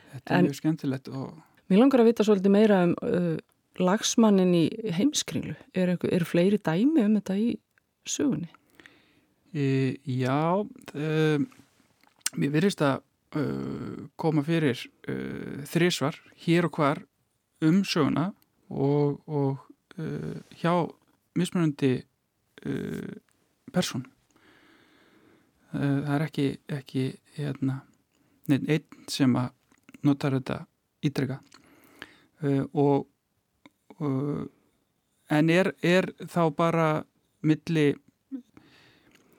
Þetta 0.08 0.32
er 0.34 0.38
En- 0.38 0.48
mjög 0.48 0.58
skemmtilegt 0.60 1.08
og 1.12 1.30
Mér 1.68 1.80
langar 1.82 2.00
að 2.00 2.08
vita 2.10 2.24
svolítið 2.24 2.52
meira 2.52 2.82
um 2.86 2.92
uh, 3.04 3.38
lagsmannin 3.80 4.54
í 4.56 4.66
heimskringlu 4.96 5.56
er, 5.74 5.94
einhver, 5.94 6.12
er 6.12 6.24
fleiri 6.28 6.58
dæmi 6.58 7.04
um 7.06 7.18
þetta 7.18 7.38
í 7.40 7.50
sögunni? 8.08 8.50
e, 9.52 9.96
já, 10.04 10.60
um, 10.94 11.46
mér 12.36 12.52
virðist 12.52 12.82
að 12.84 13.00
uh, 13.38 14.08
koma 14.20 14.44
fyrir 14.46 14.80
uh, 15.08 15.64
þrísvar 15.68 16.18
hér 16.44 16.68
og 16.68 16.78
hvar 16.78 17.02
um 17.64 17.80
söguna 17.84 18.30
og, 18.68 19.20
og 19.26 19.64
uh, 19.98 20.36
hjá 20.60 20.74
mismunandi 21.38 21.96
uh, 22.66 23.16
person. 23.72 24.06
Það 25.68 26.06
er 26.14 26.22
ekki, 26.24 26.44
ekki 26.72 27.02
hérna, 27.36 27.74
neinn 28.48 28.70
einn 28.72 29.02
sem 29.12 29.34
að 29.36 29.50
notar 30.08 30.32
þetta 30.38 30.54
ítrykka 31.04 31.36
og 32.72 33.04
en 34.00 35.50
er, 35.50 35.72
er 35.82 36.06
þá 36.30 36.42
bara 36.56 36.86
milli 37.46 37.88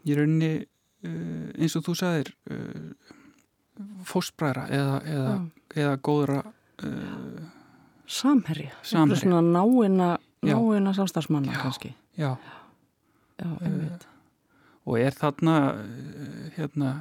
í 0.09 0.15
rauninni 0.17 0.51
uh, 1.05 1.49
eins 1.59 1.75
og 1.79 1.85
þú 1.87 1.95
sagðir 1.99 2.31
uh, 2.51 3.15
fósbræra 4.07 4.65
eða, 4.75 4.97
eða, 5.15 5.33
eða 5.75 5.95
góðra 6.03 6.39
uh, 6.43 7.47
Samherja, 8.09 8.73
Samherja. 8.81 9.21
svona 9.21 9.41
náina, 9.45 10.09
náina 10.43 10.93
samstarfsmanna 10.97 11.53
Já. 11.53 11.59
kannski. 11.61 11.91
já, 12.17 12.31
Já, 13.39 13.49
einmitt. 13.61 14.07
og 14.85 14.97
er 14.99 15.13
þarna 15.15 15.57
uh, 15.77 16.47
hérna 16.57 16.93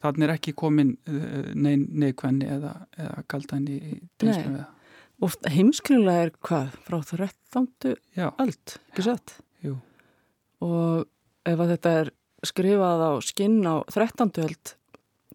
þarna 0.00 0.24
er 0.28 0.34
ekki 0.36 0.54
komin 0.56 0.94
uh, 1.10 1.50
nein 1.54 1.86
neikvæðni 1.90 2.46
eða, 2.56 2.74
eða 2.96 3.24
kaldæni 3.28 3.80
í 3.80 3.98
tengslum 4.20 4.54
við 4.54 4.62
það 4.62 4.76
Og 5.20 5.34
heimskrinlega 5.52 6.26
er 6.26 6.30
hvað? 6.40 6.76
Frá 6.86 6.98
13. 7.04 7.96
já, 8.16 8.30
öld, 8.40 8.76
ekki 8.88 9.04
satt? 9.04 9.34
jú, 9.60 9.76
Og 10.64 11.04
ef 11.48 11.60
að 11.60 11.72
þetta 11.74 11.92
er 11.98 12.10
skrifað 12.48 13.04
á 13.04 13.10
skinn 13.24 13.60
á 13.68 13.84
13. 13.92 14.32
öld, 14.44 14.72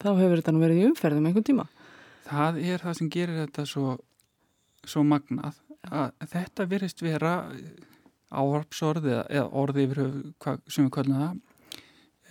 þá 0.02 0.10
hefur 0.18 0.42
þetta 0.42 0.54
nú 0.56 0.64
verið 0.64 0.82
í 0.82 0.88
umferðum 0.90 1.30
einhvern 1.30 1.46
tíma. 1.46 1.68
það 2.26 2.60
er 2.66 2.82
það 2.82 2.98
sem 2.98 3.10
gerir 3.14 3.42
þetta 3.44 3.66
svo, 3.70 3.98
svo 4.86 5.04
magnað 5.06 5.62
að 5.86 6.30
þetta 6.32 6.66
virðist 6.66 7.02
vera 7.06 7.36
ávarpsorð 8.34 9.06
eða, 9.06 9.26
eða 9.30 9.50
orði 9.54 9.84
yfir 9.86 10.00
hvað, 10.42 10.62
sem 10.68 10.88
við 10.88 10.94
kvöldum 10.96 11.20
það 11.22 11.36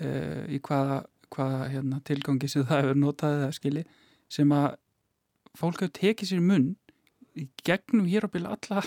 uh, 0.02 0.42
í 0.50 0.58
hvaða, 0.58 0.96
hvaða 1.30 1.68
hérna, 1.70 2.00
tilgangi 2.02 2.50
sem 2.50 2.66
það 2.66 2.82
hefur 2.82 2.98
notað 2.98 3.36
eða 3.38 3.52
skili 3.54 3.84
sem 4.26 4.50
að 4.50 4.74
fólk 5.54 5.84
hefur 5.84 5.94
tekið 6.00 6.32
sér 6.32 6.42
munn 6.42 6.72
í 7.38 7.46
gegnum 7.66 8.08
hér 8.10 8.26
á 8.26 8.32
byrja 8.32 8.56
alla, 8.56 8.82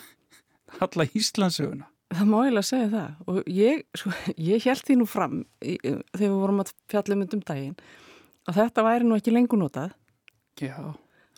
alla 0.83 1.07
Íslandsöguna 1.17 1.89
Það 2.07 2.29
má 2.29 2.37
eiginlega 2.39 2.63
segja 2.69 2.91
það 2.91 3.31
og 3.31 3.49
ég, 3.51 3.81
sko, 3.99 4.11
ég 4.39 4.63
held 4.63 4.83
því 4.87 4.95
nú 4.95 5.07
fram 5.11 5.41
í, 5.59 5.73
þegar 5.83 6.21
við 6.21 6.35
vorum 6.37 6.61
að 6.63 6.71
fjalla 6.87 7.17
um 7.17 7.23
þetta 7.25 7.37
um 7.37 7.43
daginn 7.49 7.75
að 8.47 8.59
þetta 8.61 8.85
væri 8.87 9.07
nú 9.07 9.17
ekki 9.19 9.33
lengur 9.35 9.59
notað 9.59 9.91
Já, 10.57 10.77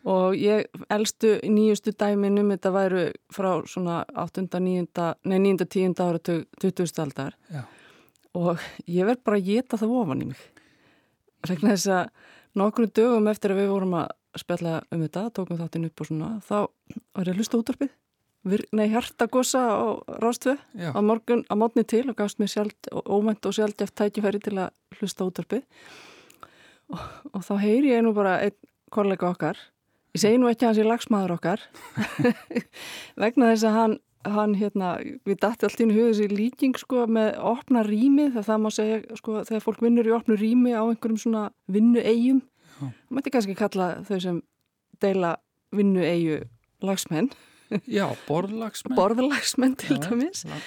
og 0.06 0.38
ég 0.38 0.70
elstu 0.94 1.34
nýjustu 1.44 1.96
dæmin 1.98 2.38
um 2.44 2.54
þetta 2.54 2.74
væru 2.76 3.08
frá 3.34 3.50
svona 3.68 4.04
8. 4.14 4.46
9. 4.46 5.10
nei 5.26 5.40
9. 5.42 5.66
10. 5.66 5.98
ára 6.06 6.22
20. 6.22 7.02
aldar 7.02 7.36
já, 7.50 7.66
og 8.38 8.62
ég 8.86 9.10
verð 9.10 9.26
bara 9.26 9.42
að 9.42 9.50
geta 9.50 9.82
það 9.82 9.98
ofan 10.04 10.24
í 10.24 10.30
mig 10.30 10.46
vegna 11.50 11.74
þess 11.74 11.92
að 11.98 12.14
nokkru 12.60 12.88
dögum 12.94 13.30
eftir 13.32 13.54
að 13.54 13.64
við 13.64 13.74
vorum 13.74 13.98
að 14.04 14.14
spjalla 14.38 14.82
um 14.94 15.02
þetta, 15.06 15.30
tókum 15.34 15.58
þáttinn 15.58 15.88
upp 15.90 16.04
og 16.04 16.10
svona 16.10 16.30
þá 16.46 16.56
var 16.60 17.26
ég 17.26 17.34
að 17.34 17.42
hlusta 17.42 17.60
útvarpið. 17.62 17.96
Nei, 18.72 18.86
hjartagossa 18.88 19.60
á 19.60 19.88
Rástvö 20.22 20.56
á 20.56 21.00
morgun, 21.04 21.44
á 21.52 21.60
mótni 21.60 21.84
til 21.84 22.06
og 22.08 22.16
gafst 22.16 22.40
mér 22.40 22.48
sjálf, 22.54 22.76
óvænt 22.88 23.46
og 23.46 23.56
sjálfgeft 23.58 23.98
tækifæri 24.00 24.40
til 24.40 24.56
að 24.56 24.72
hlusta 24.96 25.28
útvarpið. 25.28 25.66
Og, 26.90 27.02
og 27.36 27.44
þá 27.46 27.54
heyri 27.62 27.92
ég 27.92 28.06
nú 28.06 28.14
bara 28.16 28.40
einn 28.46 28.56
kollega 28.94 29.28
okkar. 29.30 29.60
Ég 30.16 30.24
segi 30.24 30.40
nú 30.42 30.48
ekki 30.50 30.66
hans 30.66 30.80
er 30.82 30.88
lagsmaður 30.90 31.36
okkar. 31.36 31.66
Vegna 33.22 33.52
þess 33.52 33.68
að 33.68 33.76
hann, 33.76 33.98
hann 34.26 34.56
hérna, 34.58 34.94
við 35.28 35.42
dætti 35.44 35.68
allt 35.68 35.84
inn 35.84 35.92
í 35.94 35.98
huga 36.00 36.14
þessi 36.14 36.30
líking 36.32 36.80
sko 36.80 37.06
með 37.12 37.36
opna 37.52 37.84
rými 37.86 38.30
það 38.34 38.48
það 38.48 38.64
má 38.64 38.70
segja 38.74 39.20
sko 39.20 39.44
þegar 39.50 39.66
fólk 39.68 39.84
vinnur 39.86 40.10
í 40.10 40.16
opnu 40.16 40.40
rými 40.40 40.74
á 40.74 40.82
einhverjum 40.82 41.22
svona 41.28 41.44
vinnu 41.68 42.02
eigum. 42.02 42.42
Það 42.80 42.92
mætti 43.18 43.34
kannski 43.36 43.56
kalla 43.60 43.90
þau 44.08 44.20
sem 44.24 44.42
deila 45.04 45.36
vinnu 45.76 46.02
eigu 46.04 46.40
lagsmenn, 46.84 47.30
já 47.86 48.06
borðlagsmenn. 48.28 48.96
Borðlagsmenn 48.98 49.76
til 49.78 49.98
Já, 50.00 50.08
dæmis. 50.10 50.46
já, 50.48 50.58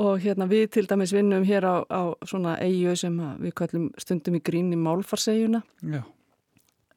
og 0.00 0.18
hérna 0.22 0.46
við 0.50 0.68
til 0.74 0.86
dæmis 0.90 1.12
vinnum 1.14 1.44
hér 1.46 1.66
á, 1.66 1.76
á 1.86 2.02
svona 2.26 2.56
eigu 2.62 2.96
sem 2.98 3.16
við 3.42 3.54
kallum 3.60 3.90
stundum 4.00 4.38
í 4.38 4.42
grín 4.42 4.72
í 4.74 4.78
málfarsegjuna 4.80 5.60
Já, 5.82 6.02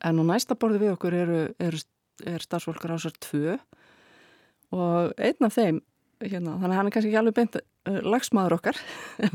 en 0.03 0.19
á 0.19 0.23
næsta 0.33 0.55
borði 0.59 0.81
við 0.85 0.93
okkur 0.95 1.13
eru, 1.21 1.39
eru, 1.59 1.81
er 2.25 2.43
starfsfólkar 2.43 2.95
ásar 2.97 3.13
tvö. 3.23 3.57
Og 4.73 5.13
einn 5.21 5.45
af 5.45 5.53
þeim 5.55 5.79
hérna, 6.23 6.55
þannig 6.57 6.71
að 6.73 6.77
hann 6.79 6.87
er 6.89 6.93
kannski 6.95 7.09
ekki 7.11 7.19
alveg 7.21 7.35
beint 7.37 7.55
uh, 7.59 7.99
lagsmaður 8.07 8.55
okkar. 8.57 8.79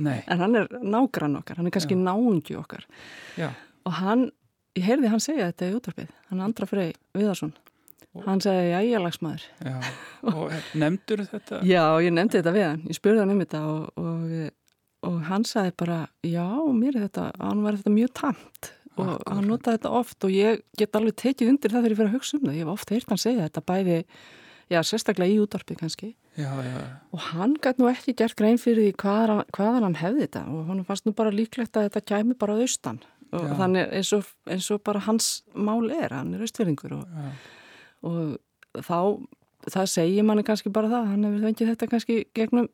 Nei, 0.00 0.18
en 0.30 0.42
hann 0.42 0.56
er 0.58 0.68
nágrann 0.82 1.36
okkar, 1.38 1.58
hann 1.60 1.68
er 1.70 1.74
kannski 1.74 1.94
Já. 1.96 2.02
náungi 2.08 2.56
okkar. 2.58 2.86
Já, 3.38 3.50
og 3.86 3.96
hann, 4.00 4.28
ég 4.78 4.86
heyrði 4.86 5.10
hann 5.12 5.22
segja 5.24 5.50
þetta 5.50 5.68
í 5.68 5.74
útvarpið, 5.78 6.12
hann 6.30 6.44
Andra 6.46 6.68
Frey 6.70 6.94
Viðarsson. 7.16 7.52
Hann 8.24 8.40
segi 8.42 8.70
jæja 8.72 8.98
lagsmaður. 9.02 9.44
Já 9.62 9.76
og 10.26 10.54
nefndur 10.78 11.20
þetta? 11.28 11.60
Já, 11.74 11.82
ég 12.02 12.14
nefndi 12.14 12.40
þetta 12.40 12.54
við 12.56 12.64
hann, 12.66 12.80
ég 12.88 12.96
spurði 12.98 13.22
hann 13.22 13.34
um 13.34 13.42
þetta 13.44 13.60
og, 13.68 14.00
og, 14.00 14.32
og 15.06 15.20
hann 15.28 15.44
sagði 15.46 15.74
bara, 15.78 15.98
já, 16.26 16.46
mér 16.74 16.96
er 16.96 17.04
þetta, 17.06 17.28
hann 17.44 17.62
var 17.66 17.78
þetta 17.78 17.94
mjög 17.94 18.12
tamt 18.18 18.72
og 18.98 19.04
Akkúrat. 19.12 19.28
hann 19.36 19.46
notaði 19.46 19.78
þetta 19.78 19.92
oft 19.94 20.26
og 20.26 20.32
ég 20.34 20.64
get 20.80 20.96
alveg 20.98 21.14
tekið 21.22 21.52
undir 21.52 21.70
það 21.70 21.84
þegar 21.84 21.94
ég 21.94 22.00
fyrir 22.00 22.10
að 22.10 22.16
hugsa 22.16 22.38
um 22.38 22.48
það, 22.48 22.56
ég 22.56 22.64
hef 22.64 22.72
oft 22.72 22.94
heyrt 22.94 23.12
hann 23.12 23.22
segja 23.22 23.44
þetta 23.46 23.62
bæði, 23.70 23.98
já, 24.74 24.80
sérstaklega 24.88 25.36
í 25.36 25.38
útvarpið 25.44 25.78
kannski. 25.84 26.10
Já, 26.38 26.50
já, 26.66 26.74
og 27.14 27.22
hann 27.28 27.54
gæti 27.62 27.82
nú 27.82 27.92
ekki 27.92 28.16
gert 28.18 28.36
grein 28.38 28.58
fyrir 28.62 28.88
því 28.88 28.96
hvaðan, 29.04 29.44
hvaðan 29.54 29.86
hann 29.86 30.00
hefði 30.02 30.26
þetta 30.26 30.42
og 30.50 30.66
hann 30.72 30.82
fannst 30.86 31.06
nú 31.06 31.14
bara 31.18 31.34
líklegt 31.34 31.78
að 31.78 31.86
þetta 31.88 32.04
kæmi 32.10 32.36
bara 32.38 32.54
að 32.58 32.66
austan 32.66 33.00
og 33.32 33.44
Já. 33.44 33.54
þannig 33.60 33.92
eins 33.98 34.12
og, 34.16 34.28
eins 34.48 34.70
og 34.74 34.82
bara 34.86 35.02
hans 35.04 35.30
mál 35.54 35.90
er, 35.92 36.14
hann 36.16 36.34
er 36.34 36.44
austfyrringur 36.46 36.94
og, 36.98 37.06
og 38.08 38.82
þá 38.84 38.98
það 39.68 39.88
segir 39.92 40.24
manni 40.24 40.44
kannski 40.46 40.70
bara 40.72 40.88
það 40.92 41.08
hann 41.12 41.24
hefur 41.28 41.46
fengið 41.48 41.72
þetta 41.72 41.88
kannski 41.92 42.18
gegnum 42.36 42.68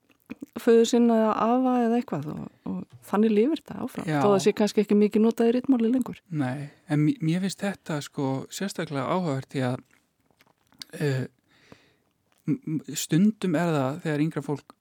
föðu 0.60 0.84
sinna 0.88 1.16
eða 1.20 1.32
afa 1.44 1.72
eða 1.84 1.96
eitthvað 1.98 2.28
og, 2.32 2.44
og 2.70 3.00
þannig 3.08 3.32
lifir 3.34 3.60
þetta 3.60 3.78
áfram 3.84 4.06
Já. 4.08 4.18
þó 4.22 4.28
það 4.30 4.42
sé 4.44 4.52
kannski 4.56 4.84
ekki 4.84 4.96
mikið 5.00 5.24
notað 5.26 5.50
í 5.50 5.54
ritmáli 5.58 5.90
lengur 5.92 6.20
nei 6.30 6.68
en 6.88 7.02
mér- 7.08 7.42
finnst 7.44 7.64
þetta 7.64 7.98
sko 8.04 8.28
sérstaklega 8.54 9.04
áhugavert 9.10 9.50
því 9.52 9.64
að 9.68 9.82
uh, 11.00 11.24
stundum 12.94 13.56
er 13.58 13.70
það 13.74 14.00
þegar 14.04 14.24
yngra 14.26 14.44
fólk 14.44 14.74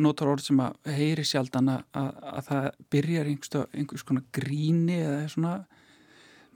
notar 0.00 0.30
orð 0.32 0.46
sem 0.48 0.60
að 0.64 0.92
heyri 0.96 1.24
sjaldan 1.28 1.68
að, 1.74 1.82
að, 1.92 2.12
að 2.32 2.46
það 2.48 2.68
byrjar 2.94 3.32
einhvers, 3.32 3.66
einhvers 3.76 4.06
konar 4.08 4.24
gríni 4.32 5.00
eða 5.02 5.26
svona 5.28 5.56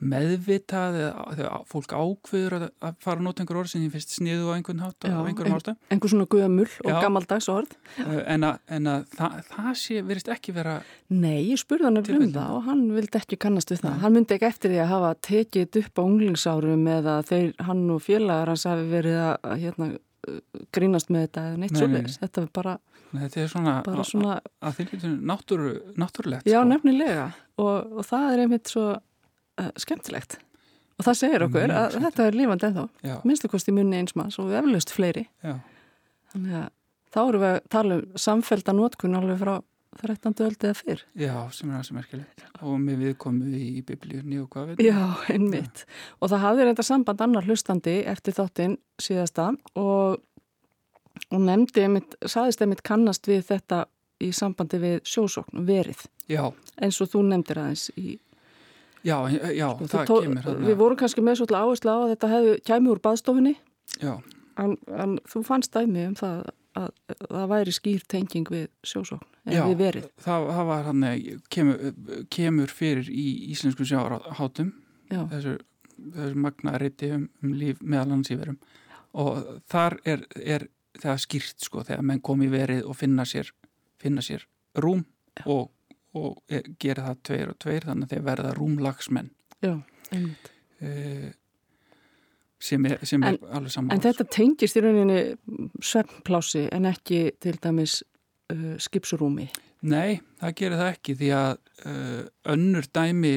meðvitað 0.02 0.96
eða 0.98 1.58
fólk 1.70 1.92
ákveður 1.94 2.56
að, 2.56 2.64
að 2.82 2.94
fara 3.04 3.20
að 3.20 3.26
nota 3.28 3.42
einhver 3.44 3.58
orð 3.60 3.70
sem 3.70 3.84
ég 3.84 3.92
finnst 3.94 4.14
sniðu 4.16 4.48
á 4.50 4.56
einhvern 4.56 4.82
hátt 4.82 5.06
Já, 5.06 5.14
á 5.14 5.22
einhverjum 5.22 5.54
ástæð 5.60 5.94
einhver 5.94 6.10
svona 6.10 6.26
guðamul 6.32 6.66
og 6.82 6.96
gammaldags 7.04 7.48
orð. 7.52 7.76
Uh, 8.00 8.16
en 8.34 8.46
að, 8.48 8.56
en 8.74 8.90
að 8.90 9.04
það, 9.14 9.36
það 9.52 9.68
sé 9.84 10.02
verist 10.08 10.30
ekki 10.34 10.54
vera 10.56 10.74
Nei, 11.12 11.52
ég 11.52 11.60
spurði 11.62 11.86
hann 11.86 12.00
um 12.00 12.06
Tilfellum. 12.08 12.32
það 12.34 12.56
og 12.56 12.66
hann 12.66 12.82
vildi 12.96 13.20
ekki 13.20 13.38
kannast 13.46 13.70
við 13.70 13.82
það. 13.84 13.94
Nei. 13.94 14.02
hann 14.02 14.16
myndi 14.18 14.36
ekki 14.38 14.48
eftir 14.50 14.74
því 14.74 14.80
að 14.82 14.92
hafa 14.96 15.12
tekið 15.28 15.80
upp 15.84 15.94
á 15.94 16.02
unglingsárum 16.02 16.88
eða 16.98 17.16
þeir, 17.30 17.52
hann 17.68 17.84
og 17.94 18.02
félagar 18.02 18.52
hans 18.56 18.66
hafi 18.72 18.88
verið 18.90 19.20
að, 19.28 19.50
hérna, 19.62 19.90
uh, 20.26 20.40
grínast 20.74 21.14
með 21.14 21.28
þetta 21.28 21.46
eða 21.52 21.62
neitt 21.62 21.76
Nei, 21.76 21.82
svoleiðis. 21.84 22.18
þetta 22.24 22.42
er 22.42 22.50
bara, 22.58 22.74
þetta 23.20 23.40
er 23.42 23.50
svona, 23.52 23.74
svona 24.08 24.36
að, 24.40 24.76
því 24.78 24.86
lítur 24.90 25.16
náttúru, 25.32 25.72
náttúrulegt 26.00 26.48
Já, 26.48 26.58
sko. 26.60 26.68
nefnilega. 26.70 27.26
Og, 27.62 27.92
og 27.98 28.06
það 28.08 28.28
er 28.32 28.44
einmitt 28.46 28.72
svo 28.72 28.86
uh, 28.96 29.72
skemmtilegt. 29.80 30.38
Og 31.00 31.06
það 31.08 31.18
segir 31.18 31.44
okkur 31.48 31.66
Mjög 31.66 31.74
að 31.76 31.88
skemmtilegt. 31.90 32.06
þetta 32.06 32.28
er 32.30 32.38
lífandi 32.40 32.68
ennþá. 32.70 32.86
Já, 33.10 33.16
minnstu 33.28 33.50
kosti 33.52 33.74
munni 33.76 33.98
eins 34.00 34.16
manns 34.18 34.38
og 34.42 34.52
eflaust 34.54 34.94
fleiri. 34.94 35.26
Já, 35.44 35.56
þannig 36.34 36.56
að 36.62 36.70
þá 37.12 37.20
erum 37.26 37.44
við 37.44 37.52
að 37.52 37.60
tala 37.76 37.98
um 38.00 38.18
samfelda 38.26 38.74
nótkun 38.78 39.18
alveg 39.18 39.40
frá 39.42 39.54
13. 40.00 40.32
öld 40.46 40.62
eða 40.64 40.76
fyrr. 40.78 41.00
Já, 41.20 41.34
sem 41.52 41.68
er 41.76 41.82
sem 41.84 41.96
merkilegt. 41.98 42.44
Og 42.64 42.78
með 42.80 43.02
viðkomu 43.02 43.50
í 43.58 43.82
biblíunni 43.84 44.38
og 44.40 44.48
hvað 44.54 44.70
veit 44.70 44.80
Já, 44.86 45.02
einmitt. 45.28 45.82
Og 46.16 46.30
það 46.32 46.44
hafði 46.46 46.64
reynda 46.68 46.86
samband 46.86 47.24
annar 47.26 47.44
hlustandi 47.44 47.98
eftir 48.08 48.36
þáttinn 48.38 48.78
síðasta 49.02 49.50
og, 49.76 50.22
og 51.32 51.40
nefndi 51.46 51.84
einmitt, 51.86 52.14
saðist 52.26 52.62
einmitt 52.64 52.82
kannast 52.86 53.26
við 53.28 53.44
þetta 53.50 53.84
í 54.22 54.30
sambandi 54.36 54.78
við 54.82 55.00
sjósókn 55.08 55.64
verið. 55.66 56.04
Já, 56.30 56.44
eins 56.80 57.00
og 57.02 57.10
þú 57.12 57.24
nefndir 57.28 57.58
aðeins 57.58 57.88
í 57.98 58.18
já, 59.02 59.16
já, 59.50 59.68
Þú 59.80 59.88
það 59.90 60.06
tó- 60.06 60.20
kemur 60.22 60.42
hann 60.46 60.64
Við 60.68 60.76
vorum 60.78 60.96
kannski 61.00 61.24
með 61.26 61.40
svolítið 61.40 61.58
áherslu 61.58 61.90
á 61.90 61.98
að 61.98 62.10
þetta 62.12 62.28
hefði 62.32 62.52
kæmi 62.70 62.92
úr 62.92 63.00
baðstofinni 63.02 63.54
Já, 64.02 64.12
en, 64.62 64.76
en 64.94 65.16
þú 65.28 65.42
fannst 65.48 65.72
dæmi 65.74 66.04
um 66.06 66.14
það 66.14 66.44
að, 66.78 66.86
að 67.18 67.26
það 67.34 67.48
væri 67.50 67.74
skýr 67.76 68.04
tenging 68.14 68.46
við 68.54 68.68
sjósókn 68.86 69.26
eða 69.50 69.66
við 69.72 69.76
verið. 69.82 70.06
það, 70.22 70.46
það 70.54 70.70
var 70.70 70.86
hann 70.86 71.02
kemur, 71.50 71.82
kemur 72.30 72.70
fyrir 72.72 73.10
í 73.10 73.26
íslensku 73.50 73.84
sjáhátum 73.90 74.70
Já, 75.10 75.24
þessu, 75.34 75.56
þessu 76.14 76.38
magna 76.46 76.78
riti 76.80 77.10
um, 77.12 77.26
um 77.42 77.52
líf 77.58 77.82
meðal 77.82 78.14
hans 78.14 78.30
í 78.32 78.38
verum. 78.38 78.56
Og 79.18 79.42
þar 79.68 79.98
er, 80.08 80.22
er 80.40 80.68
það 81.00 81.20
skýrt 81.24 81.64
sko 81.64 81.84
þegar 81.86 82.04
menn 82.08 82.22
kom 82.24 82.42
í 82.44 82.50
verið 82.52 82.84
og 82.88 82.98
finna 82.98 83.24
sér, 83.28 83.52
finna 84.00 84.24
sér 84.24 84.44
rúm 84.82 85.04
og, 85.48 85.70
og 86.18 86.42
er, 86.52 86.66
gera 86.80 87.08
það 87.10 87.22
tveir 87.28 87.52
og 87.52 87.60
tveir 87.62 87.86
þannig 87.88 88.08
að 88.08 88.14
þeir 88.14 88.26
verða 88.26 88.54
rúmlagsmenn. 88.58 89.30
Já, 89.62 89.74
einmitt. 90.10 90.50
uh, 90.82 91.30
sem 92.62 92.86
er, 92.86 92.98
sem 93.06 93.24
er 93.26 93.38
alveg 93.50 93.74
saman 93.74 93.94
En 93.96 94.02
þetta 94.02 94.26
tengist 94.30 94.78
í 94.78 94.82
rauninni 94.84 95.20
svefnplási 95.82 96.66
en 96.74 96.88
ekki 96.90 97.24
til 97.42 97.56
dæmis 97.62 98.00
uh, 98.02 98.74
skipsurúmi 98.82 99.48
Nei, 99.82 100.20
það 100.38 100.54
gerir 100.60 100.78
það 100.78 100.92
ekki 100.92 101.16
því 101.18 101.30
að 101.34 101.52
uh, 101.90 102.20
önnur 102.54 102.86
dæmi 102.94 103.32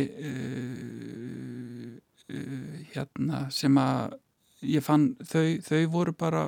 hérna 2.94 3.48
sem 3.54 3.82
að 3.82 4.20
ég 4.66 4.86
fann 4.86 5.12
þau, 5.26 5.58
þau 5.66 5.82
voru 5.94 6.14
bara 6.18 6.44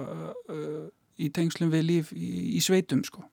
í 1.17 1.29
tengslum 1.33 1.71
við 1.73 1.85
líf 1.87 2.13
í, 2.13 2.29
í 2.57 2.61
sveitum 2.63 3.03
sko. 3.07 3.25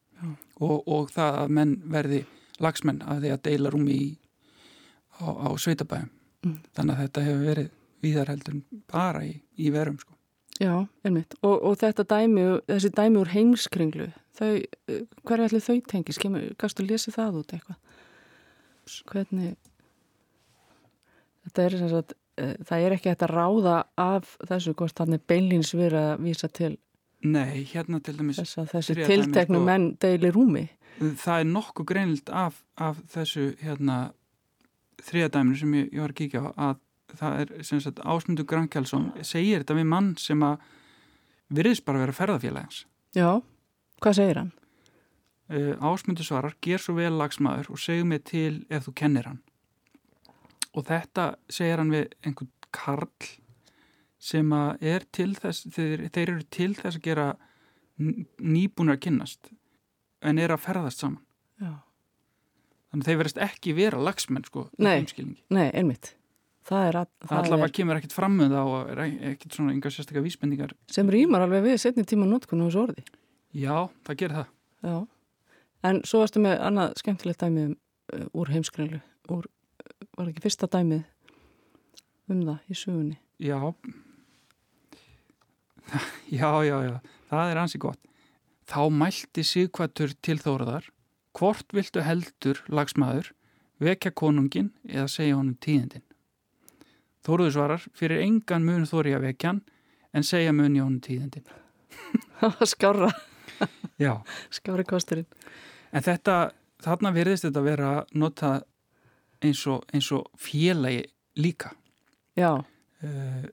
Og, 0.63 0.77
og 0.89 1.11
það 1.13 1.39
að 1.43 1.55
menn 1.59 1.73
verði 1.93 2.25
lagsmenn 2.63 3.03
að 3.05 3.25
því 3.25 3.33
að 3.35 3.43
deila 3.49 3.73
rúmi 3.75 3.95
í, 3.95 4.11
á, 5.21 5.27
á 5.29 5.49
sveitabæðum 5.61 6.11
mm. 6.47 6.59
þannig 6.77 6.95
að 6.95 7.03
þetta 7.03 7.25
hefur 7.27 7.49
verið 7.51 7.71
viðarheldur 8.05 8.61
bara 8.91 9.25
í, 9.27 9.35
í 9.59 9.73
verum 9.75 9.99
sko. 10.01 10.15
Já, 10.63 10.87
einmitt. 11.03 11.35
Og, 11.43 11.57
og 11.67 11.79
þetta 11.81 12.05
dæmi, 12.15 12.45
þessi 12.71 12.91
dæmi 12.95 13.19
úr 13.19 13.33
heimskringlu 13.33 14.09
þau, 14.39 14.51
hverja 15.27 15.49
ætli 15.49 15.63
þau 15.65 15.79
tengis 15.91 16.21
kannstu 16.23 16.85
að 16.85 16.93
lesa 16.93 17.15
það 17.15 17.41
út 17.41 17.55
eitthvað? 17.57 17.81
Hvernig 19.11 19.57
þetta 21.45 21.65
er 21.65 21.77
þess 21.81 21.99
að 21.99 22.15
eh, 22.41 22.55
það 22.69 22.87
er 22.87 22.97
ekki 22.97 23.13
hægt 23.13 23.27
að 23.27 23.35
ráða 23.35 23.77
af 24.01 24.35
þessu 24.47 24.75
hvort 24.79 24.99
þannig 25.01 25.25
beinlýns 25.31 25.75
verið 25.77 26.11
að 26.13 26.25
vísa 26.29 26.51
til 26.61 26.73
Nei, 27.25 27.65
hérna 27.71 28.01
til 28.05 28.19
dæmis 28.19 28.41
Þess 28.43 28.59
að 28.61 28.73
þessi 28.75 28.97
tilteknu 29.01 29.61
sko, 29.61 29.65
menn 29.65 29.87
deili 30.03 30.31
rúmi. 30.35 30.67
Það 31.01 31.39
er 31.41 31.47
nokkuð 31.51 31.87
greinilt 31.89 32.31
af, 32.31 32.61
af 32.77 33.01
þessu 33.11 33.55
hérna 33.63 33.99
þriðadæminu 35.05 35.61
sem 35.61 35.77
ég, 35.79 35.89
ég 35.93 36.05
var 36.05 36.13
að 36.13 36.19
kíkja 36.21 36.43
á 36.45 36.51
að 36.69 36.83
það 37.15 37.39
er 37.41 37.65
sem 37.67 37.81
sagt 37.83 38.03
Ásmundur 38.03 38.47
Grankjálsson 38.51 39.11
segir 39.23 39.63
þetta 39.63 39.77
við 39.79 39.89
mann 39.91 40.13
sem 40.21 40.43
að 40.45 40.63
virðist 41.55 41.85
bara 41.87 42.01
að 42.01 42.07
vera 42.07 42.17
ferðafélagans 42.19 42.85
Já, 43.15 43.29
hvað 44.03 44.17
segir 44.19 44.41
hann? 44.41 44.53
Uh, 45.53 45.75
Ásmundur 45.85 46.27
svarar, 46.27 46.57
ger 46.65 46.81
svo 46.81 46.97
vel 46.97 47.13
lagsmaður 47.19 47.75
og 47.75 47.81
segju 47.81 48.07
mig 48.09 48.25
til 48.27 48.65
ef 48.73 48.87
þú 48.89 48.95
kennir 48.97 49.29
hann. 49.29 49.43
Og 50.75 50.87
þetta 50.89 51.35
segir 51.53 51.83
hann 51.83 51.93
við 51.93 52.15
einhvern 52.25 52.51
karl 52.75 53.29
sem 54.25 54.53
að 54.57 54.87
er 54.95 55.07
til 55.15 55.33
þess 55.37 55.69
þeir, 55.75 56.07
þeir 56.15 56.25
eru 56.25 56.47
til 56.57 56.71
þess 56.79 56.99
að 56.99 57.05
gera 57.05 57.29
nýbúnar 57.99 58.97
að 58.97 59.05
kynnast 59.07 59.53
en 60.25 60.41
er 60.41 60.55
að 60.55 60.65
ferðast 60.65 61.05
saman. 61.05 61.21
Já. 61.61 61.75
þannig 62.91 63.05
að 63.05 63.09
þeir 63.09 63.19
verðast 63.21 63.43
ekki 63.45 63.75
vera 63.77 64.01
lagsmenn 64.03 64.47
sko 64.49 64.67
Nei, 64.83 65.05
nei 65.55 65.69
einmitt. 65.71 66.15
Það 66.65 66.87
er 66.89 66.99
að 67.03 67.09
Það 67.29 67.41
allavega 67.43 67.69
er... 67.69 67.75
kemur 67.77 68.01
ekkert 68.01 68.17
fram 68.17 68.39
með 68.41 68.55
það 68.57 68.71
og 68.73 68.93
er 68.95 69.03
ekkert 69.35 69.59
svona 69.59 69.75
yngar 69.77 69.93
sérstaklega 69.95 70.25
vísbendingar. 70.25 70.73
Sem 70.91 71.11
rýmar 71.13 71.45
alveg 71.45 71.67
við 71.67 71.77
setni 71.83 72.07
tíma 72.09 72.25
á 72.27 72.41
þessu 72.41 72.81
orði. 72.81 73.05
Já, 73.55 73.91
það 74.09 74.19
gerir 74.23 74.39
það. 74.41 74.49
Já, 74.85 74.97
en 75.89 76.01
svo 76.09 76.23
varstu 76.23 76.43
með 76.45 76.63
annað 76.65 76.97
skemmtilegt 77.01 77.45
dæmi 77.45 77.67
um, 77.69 77.77
uh, 78.15 78.25
úr 78.41 78.53
heimskrælu 78.55 79.01
úr, 79.33 79.49
var 80.17 80.31
ekki 80.31 80.45
fyrsta 80.45 80.69
dæmið 80.71 81.05
um 82.33 82.43
það 82.49 82.73
í 82.73 82.79
sugunni 82.79 83.19
Já 83.43 83.59
Já, 86.33 86.51
já, 86.65 86.77
já, 86.87 86.99
það 87.31 87.51
er 87.53 87.61
ansi 87.61 87.81
gott. 87.83 88.01
Þá 88.65 88.81
mælti 88.91 89.45
Sigvatur 89.45 90.15
til 90.25 90.39
þóraðar, 90.41 90.89
hvort 91.37 91.75
viltu 91.77 92.05
heldur 92.05 92.63
lagsmaður, 92.73 93.33
vekja 93.83 94.15
konungin 94.17 94.73
eða 94.89 95.09
segja 95.13 95.37
honum 95.37 95.59
tíðindin. 95.61 96.05
Þóruður 97.25 97.55
svarar, 97.57 97.85
fyrir 97.97 98.23
engan 98.25 98.65
mun 98.65 98.89
þóri 98.89 99.15
að 99.17 99.29
vekja 99.29 99.53
hann, 99.53 99.63
en 100.15 100.27
segja 100.27 100.53
mun 100.57 100.77
í 100.77 100.83
honum 100.83 101.01
tíðindin. 101.05 101.47
Skára. 102.73 103.11
Já. 104.01 104.19
Skári 104.53 104.85
kosturinn. 104.89 105.29
En 105.95 106.05
þetta, 106.05 106.53
þarna 106.83 107.13
verðist 107.15 107.47
þetta 107.47 107.65
vera 107.65 107.91
nota 108.17 108.55
eins 109.45 109.65
og, 109.71 109.85
eins 109.95 110.11
og 110.15 110.27
félagi 110.41 111.05
líka. 111.41 111.75
Já. 112.39 112.65
Uh, 113.05 113.45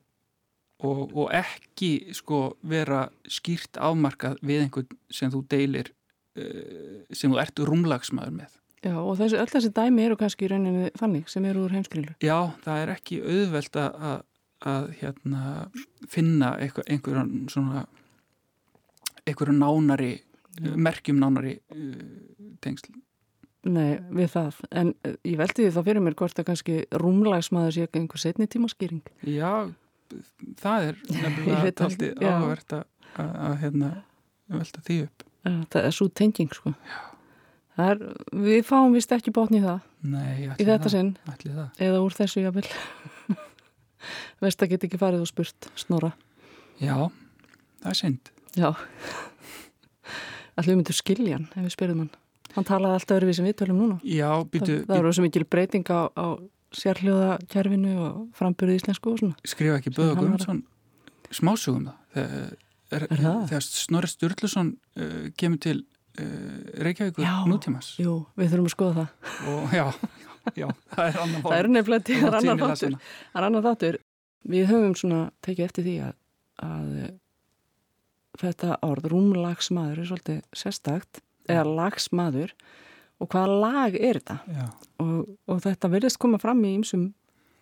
og, 0.82 1.12
og 1.14 1.30
ekki 1.34 1.92
sko 2.16 2.56
vera 2.66 3.06
skýrt 3.30 3.78
afmarkað 3.80 4.40
við 4.42 4.66
einhvern 4.66 4.98
sem 5.12 5.30
þú 5.32 5.44
deilir 5.52 5.92
uh, 6.38 7.04
sem 7.14 7.32
þú 7.32 7.40
ert 7.42 7.62
rúmlagsmaður 7.68 8.36
með. 8.42 8.58
Já 8.82 8.96
og 8.98 9.14
þessi, 9.20 9.38
öll 9.38 9.50
þessi 9.52 9.70
dæmi 9.76 10.04
eru 10.08 10.18
kannski 10.18 10.48
í 10.48 10.50
rauninni 10.50 10.90
þannig 10.98 11.30
sem 11.30 11.44
eru 11.46 11.66
úr 11.68 11.74
heimskrilu. 11.76 12.16
Já, 12.24 12.50
það 12.64 12.82
er 12.82 12.94
ekki 12.96 13.20
auðvelt 13.22 13.78
að, 13.78 14.24
að 14.72 14.88
hérna, 14.98 15.42
finna 16.10 16.56
einhver, 16.58 16.88
einhverjan 16.90 17.32
svona 17.52 17.86
einhverju 19.22 19.54
nánari 19.54 20.12
Já. 20.58 20.74
merkjum 20.76 21.22
nánari 21.22 21.56
uh, 21.72 21.94
tengsl. 22.64 22.90
Nei, 23.62 24.00
við 24.10 24.32
það. 24.34 24.58
En 24.74 24.90
uh, 25.06 25.14
ég 25.22 25.38
veldi 25.38 25.62
því 25.62 25.70
þá 25.76 25.80
fyrir 25.86 26.02
mér 26.02 26.18
hvort 26.18 26.42
að 26.42 26.48
kannski 26.50 26.80
rúmlagsmaður 26.98 27.76
sé 27.76 27.86
einhver 27.86 28.20
setni 28.20 28.50
tímaskýring. 28.50 29.04
Já, 29.30 29.70
það 30.60 30.88
er 30.90 31.00
nefnilega 31.22 31.72
taldið 31.80 32.26
áhverð 32.26 32.76
að, 32.78 33.54
hérna, 33.62 33.90
velta 34.52 34.84
því 34.86 34.98
upp. 35.06 35.26
Það 35.42 35.88
er 35.88 35.96
svo 35.96 36.08
tenging 36.20 36.52
sko. 36.54 36.74
Er, 37.82 38.02
við 38.36 38.66
fáum 38.68 38.92
vist 38.92 39.12
ekki 39.14 39.32
bátni 39.34 39.62
í 39.62 39.64
það. 39.64 39.86
Nei, 40.12 40.32
í 40.44 40.66
þetta 40.66 40.90
það, 40.90 40.92
sinn. 40.92 41.14
eða 41.80 42.02
úr 42.04 42.16
þessu 42.16 42.42
jáfnvel 42.42 42.66
veist 44.42 44.64
að 44.64 44.74
geta 44.74 44.88
ekki 44.88 45.00
farið 45.00 45.22
og 45.24 45.30
spurt 45.30 45.68
snora 45.78 46.10
já, 46.82 46.96
það 47.82 47.92
er 47.92 47.98
synd. 47.98 48.32
Já. 48.58 48.72
Allir 50.60 50.76
myndur 50.76 50.96
skilja 50.96 51.38
hann 51.38 51.48
ef 51.54 51.64
við 51.64 51.74
spyrjum 51.76 52.02
hann. 52.04 52.12
Hann 52.52 52.68
talaði 52.68 52.98
alltaf 52.98 53.16
öðru 53.16 53.30
við 53.30 53.38
sem 53.38 53.46
við 53.48 53.56
tölum 53.62 53.78
núna. 53.80 54.00
Já, 54.04 54.28
býtu, 54.44 54.82
það, 54.82 54.88
það 54.90 54.98
eru 54.98 55.12
svo 55.16 55.24
mikil 55.24 55.44
breyting 55.48 55.88
á, 55.88 56.00
á 56.12 56.26
sérhljóða 56.76 57.38
kjærfinu 57.52 57.96
og 58.02 58.20
frambyrðu 58.36 58.78
íslensku 58.80 59.12
og 59.12 59.22
svona. 59.22 59.38
Skrifa 59.48 59.78
ekki 59.80 59.94
Böða 59.96 60.18
Guðmundsson 60.20 60.62
smásugum 61.36 61.88
það? 61.88 62.52
Er, 62.92 63.06
er 63.08 63.22
það? 63.22 63.40
Þegar 63.50 63.64
Snorri 63.66 64.10
Sturluson 64.10 64.74
uh, 65.00 65.24
kemur 65.40 65.60
til 65.64 65.78
uh, 66.20 66.82
Reykjavíkur 66.84 67.28
nútímas. 67.48 67.94
Jú, 68.00 68.18
við 68.36 68.52
þurfum 68.52 68.68
að 68.68 68.74
skoða 68.74 68.94
það. 68.98 69.32
Og, 69.52 69.76
já, 69.78 69.86
já, 70.60 70.68
það 70.92 71.06
er 71.06 71.20
annar 71.24 71.44
Það 71.46 71.58
er 71.58 71.70
nefnilega 71.76 72.06
til, 72.08 72.18
það 72.20 72.28
er 72.28 72.38
annar 72.40 72.62
þáttur. 72.66 72.98
Það 73.00 73.40
er 73.40 73.48
annar 73.48 73.66
þáttur. 73.68 73.98
Við 74.52 74.70
höfum 74.72 74.94
svona 74.98 75.22
tekið 75.46 75.68
eftir 75.68 75.86
því 75.86 75.96
að, 76.08 76.14
að 76.66 76.94
þetta 78.42 78.78
orð, 78.88 79.10
rúmlagsmaður 79.12 80.02
er 80.02 80.10
svolítið 80.10 80.40
sérstakt, 80.56 81.22
eða 81.48 81.64
lagsmaður 81.80 82.56
og 83.22 83.30
hvaða 83.30 83.58
lag 83.62 83.96
er 83.96 84.18
þetta? 84.20 84.38
Og, 85.02 85.32
og 85.46 85.62
þetta 85.62 85.90
verðist 85.92 86.20
koma 86.22 86.40
fram 86.42 86.62
í 86.66 86.74
einsum 86.76 87.08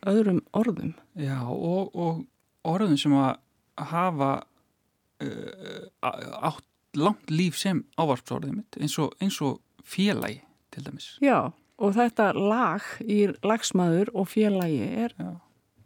öðrum 0.09 0.41
orðum. 0.57 0.95
Já 1.21 1.39
og, 1.45 1.93
og 1.93 2.25
orðum 2.69 2.99
sem 3.01 3.15
að 3.17 3.35
hafa 3.91 4.31
uh, 5.25 6.11
átt 6.51 6.67
langt 6.99 7.31
líf 7.31 7.59
sem 7.61 7.85
ávarpsorðum 8.01 8.65
eins 8.81 8.97
og, 8.99 9.13
eins 9.23 9.39
og 9.45 9.61
félagi 9.87 10.41
til 10.75 10.87
dæmis. 10.87 11.13
Já 11.23 11.53
og 11.81 11.97
þetta 11.97 12.31
lag 12.37 12.85
í 13.01 13.23
lagsmaður 13.47 14.13
og 14.13 14.29
félagi 14.31 14.85
er 15.05 15.15
Já. 15.17 15.31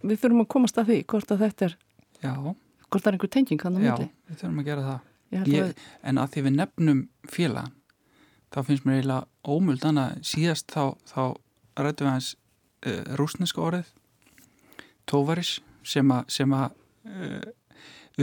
við 0.02 0.22
þurfum 0.22 0.44
að 0.44 0.52
komast 0.56 0.80
að 0.80 0.90
því 0.90 1.00
hvort 1.12 1.34
að 1.34 1.44
þetta 1.44 1.66
er 1.68 1.76
Já. 2.24 2.34
hvort 2.34 3.04
það 3.04 3.10
er 3.10 3.18
einhver 3.18 3.32
tenging 3.36 3.64
Já, 3.84 3.96
við 4.00 4.40
þurfum 4.40 4.62
að 4.62 4.70
gera 4.70 4.86
það. 4.88 5.10
Ég, 5.50 5.78
en 6.06 6.18
að 6.22 6.34
því 6.34 6.42
við 6.46 6.56
nefnum 6.60 7.00
félagan 7.26 7.72
þá 8.54 8.60
finnst 8.68 8.86
mér 8.86 9.00
eiginlega 9.00 9.50
ómöld 9.50 9.82
þannig 9.82 10.04
að 10.04 10.26
síðast 10.30 10.70
þá, 10.70 10.84
þá 11.10 11.22
rættum 11.82 12.06
við 12.06 12.12
hans 12.12 12.30
uh, 12.86 13.02
rúsneska 13.18 13.62
orðið 13.64 13.90
tóvaris 15.10 15.56
sem 15.84 16.12
að, 16.14 16.76
uh, 17.10 17.42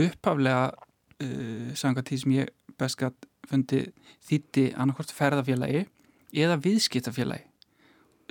uppaflega 0.06 0.70
uh, 0.72 1.72
sanga 1.78 2.04
tí 2.06 2.18
sem 2.22 2.36
ég 2.38 2.52
best 2.80 2.98
gætt 3.00 3.28
fundi 3.50 3.84
þýtti 4.24 4.70
annarkort 4.80 5.12
ferðafélagi 5.12 5.84
eða 6.32 6.60
viðskiptafélagi 6.64 7.48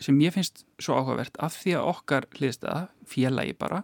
sem 0.02 0.18
ég 0.24 0.34
finnst 0.34 0.64
svo 0.82 0.98
áhugavert 0.98 1.36
af 1.44 1.54
því 1.62 1.76
að 1.78 1.90
okkar 1.92 2.26
hliðstæða, 2.34 2.88
félagi 3.06 3.54
bara 3.60 3.84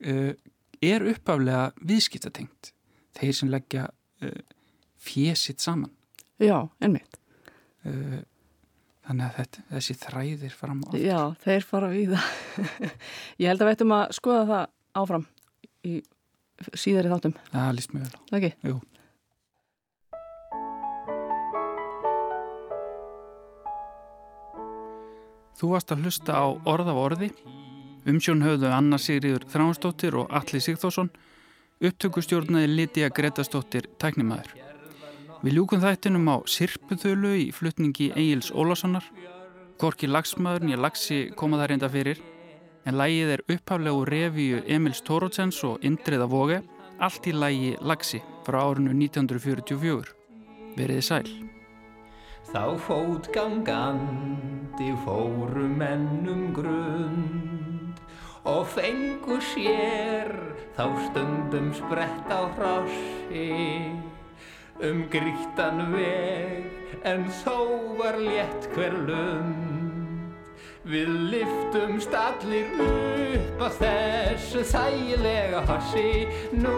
er 0.00 1.04
uppaflega 1.10 1.66
viðskiptatengt. 1.84 2.70
Þeir 3.18 3.36
sem 3.36 3.50
leggja 3.52 3.84
fjésitt 5.04 5.60
saman. 5.60 5.92
Já, 6.40 6.70
ennmitt 6.80 7.18
Eh, 7.23 7.23
þannig 7.84 9.26
að 9.26 9.36
þetta, 9.38 9.64
þessi 9.74 9.96
þræðir 10.00 10.56
fram 10.56 10.80
á 10.84 10.90
Já, 10.96 11.20
þeir 11.44 11.68
fara 11.68 11.92
við 11.92 12.14
það 12.14 12.26
Ég 13.42 13.50
held 13.50 13.60
að 13.60 13.68
við 13.68 13.76
ættum 13.76 13.94
að 13.98 14.04
skoða 14.16 14.44
það 14.50 14.66
áfram 15.04 15.26
í 15.84 15.94
síðari 16.78 17.10
þáttum. 17.12 17.34
Það 17.50 17.72
líst 17.78 17.94
mjög 17.94 18.10
vel 18.10 18.38
ekki? 18.38 18.52
Jú. 18.70 18.80
Þú 25.54 25.70
varst 25.70 25.92
að 25.94 26.02
hlusta 26.04 26.34
á 26.34 26.44
orð 26.68 26.90
af 26.90 26.98
orði. 26.98 27.30
Umsjón 28.10 28.42
höfðu 28.44 28.68
Anna 28.74 28.98
Sigriður 29.00 29.46
Þránsdóttir 29.48 30.18
og 30.20 30.34
Alli 30.34 30.60
Sigþórsson, 30.60 31.08
upptökustjórnaði 31.80 32.68
Lítiða 32.74 33.12
Gretastóttir 33.16 33.88
tæknimaður. 34.02 34.63
Við 35.44 35.58
ljúkum 35.58 35.82
þættinum 35.82 36.28
á 36.32 36.40
Sirpuþölu 36.48 37.30
í 37.36 37.50
flutningi 37.52 38.06
Egil's 38.16 38.46
Ólasonar. 38.56 39.04
Gorki 39.76 40.08
Lagsmaður 40.08 40.64
nýja 40.64 40.80
Lagsi 40.80 41.18
koma 41.36 41.60
það 41.60 41.68
reynda 41.68 41.88
fyrir, 41.92 42.16
en 42.88 42.96
lægið 42.96 43.32
er 43.34 43.44
upphaflegu 43.52 44.06
revíu 44.08 44.62
Emils 44.64 45.04
Tórótsens 45.04 45.60
og 45.68 45.84
Indriða 45.84 46.24
Vóge, 46.32 46.64
allt 46.96 47.28
í 47.28 47.36
lægi 47.36 47.76
Lagsi 47.84 48.24
frá 48.46 48.62
árinu 48.70 48.96
1944. 48.96 50.16
Veriði 50.78 51.04
sæl. 51.04 51.28
Þá 52.48 52.80
fótgangandi 52.88 54.88
fóru 55.04 55.68
mennum 55.68 56.56
grunn 56.56 57.92
og 58.48 58.64
fengu 58.72 59.36
sér 59.52 60.32
þá 60.72 60.88
stundum 61.04 61.68
sprett 61.76 62.32
á 62.32 62.48
hrossi 62.56 63.92
um 64.82 65.04
grítan 65.10 65.92
veg 65.92 67.04
en 67.06 67.26
þó 67.42 67.58
var 67.98 68.18
létt 68.18 68.66
hver 68.74 68.94
lund. 69.06 69.70
Við 70.84 71.08
liftumst 71.32 72.12
allir 72.12 72.66
upp 72.84 73.62
á 73.64 73.68
þessu 73.78 74.64
þægilega 74.68 75.62
hossi 75.70 76.26
nú 76.52 76.74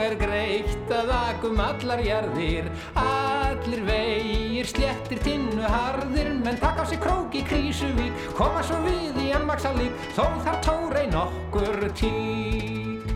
er 0.00 0.14
greitt 0.16 0.94
að 0.94 1.12
akum 1.18 1.60
allar 1.60 2.00
jarðir. 2.00 2.70
Allir 2.96 3.84
vegir 3.90 4.70
sléttir 4.72 5.20
tinnu 5.26 5.68
harðir. 5.68 6.32
Menn 6.40 6.60
taka 6.62 6.86
á 6.86 6.88
sig 6.88 7.02
krók 7.02 7.36
í 7.36 7.44
Krísuvík 7.44 8.32
koma 8.38 8.64
svo 8.64 8.80
við 8.86 9.20
í 9.20 9.32
Anmaksalík 9.36 10.08
þó 10.16 10.24
þar 10.46 10.62
tórei 10.64 11.04
nokkur 11.12 11.90
tík. 11.98 13.12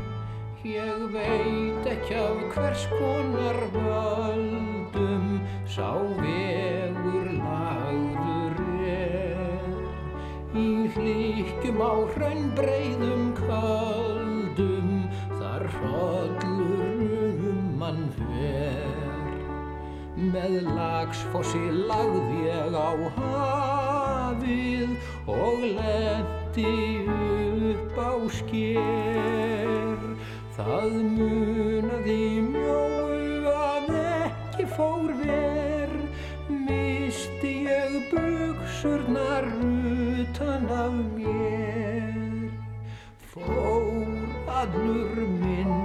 Ég 0.66 1.08
veit 1.86 1.98
ekki 1.98 2.14
af 2.14 2.38
hvers 2.54 2.86
konar 2.90 3.58
völdum 3.74 5.26
sá 5.70 5.90
vegur 6.18 7.28
lagður 7.38 8.56
er 8.90 9.38
í 10.58 10.66
hlýkjum 10.96 11.78
á 11.78 11.94
hraun 12.14 12.50
breyðum 12.58 13.30
kaldum 13.38 14.90
þar 15.38 15.66
hrodlur 15.76 17.46
um 17.52 17.62
mann 17.78 18.02
fer 18.18 19.38
Með 20.34 20.58
lagsfossi 20.66 21.64
lagði 21.86 22.48
ég 22.48 22.74
á 22.74 22.90
hafið 23.20 24.96
og 25.30 25.66
lendi 25.78 26.78
upp 27.70 28.00
á 28.00 28.10
sker. 28.40 29.45
Það 30.56 30.94
munaði 31.12 32.40
mjóu 32.46 33.44
að 33.52 33.90
ekki 33.98 34.64
fór 34.72 35.10
ver, 35.18 35.92
misti 36.48 37.50
ég 37.66 37.98
buksurnar 38.08 39.44
utan 39.66 40.64
af 40.72 40.96
mér. 41.12 42.48
Fór 43.34 44.16
allur 44.62 45.12
minn, 45.44 45.76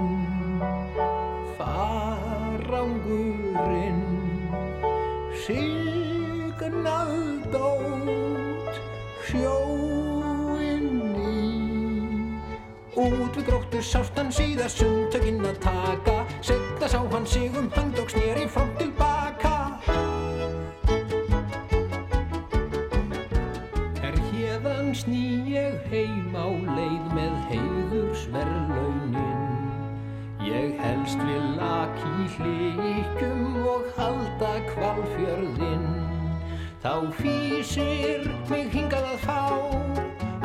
farangurinn, 1.60 2.98
Signað 5.44 5.81
Út 13.42 13.48
við 13.48 13.54
gróttu 13.56 13.80
sást 13.82 14.14
hann 14.14 14.28
síðast 14.30 14.78
sundtökinn 14.78 15.42
að 15.42 15.56
taka. 15.64 16.12
Setta 16.46 16.86
sá 16.86 17.02
hann 17.10 17.26
sig 17.26 17.50
um 17.58 17.66
hand 17.74 17.98
og 17.98 18.06
snýri 18.06 18.46
fram 18.46 18.70
tilbaka 18.78 19.82
Er 23.98 24.14
hérðan 24.28 24.94
sný 24.94 25.42
ég 25.50 25.74
heim 25.90 26.30
á 26.38 26.46
leið 26.54 27.10
með 27.16 27.34
heiðursverðlaunin. 27.50 29.42
Ég 30.46 30.78
helst 30.78 31.18
vil 31.26 31.58
laki 31.58 32.30
hlíkjum 32.38 33.66
og 33.66 33.90
halda 33.98 34.54
kvalfjörðinn 34.70 35.90
Þá 36.78 37.10
fýsir 37.18 38.30
mig 38.46 38.70
hingað 38.70 39.16
að 39.16 39.22
fá 39.26 39.42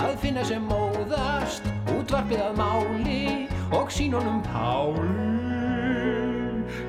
Að 0.01 0.17
finna 0.25 0.41
sem 0.49 0.65
móðast 0.65 1.76
útvarpið 1.95 2.43
að 2.50 2.60
máli 2.60 3.23
Og 3.71 3.88
sín 3.93 4.17
honum 4.17 4.41
pál 4.47 4.95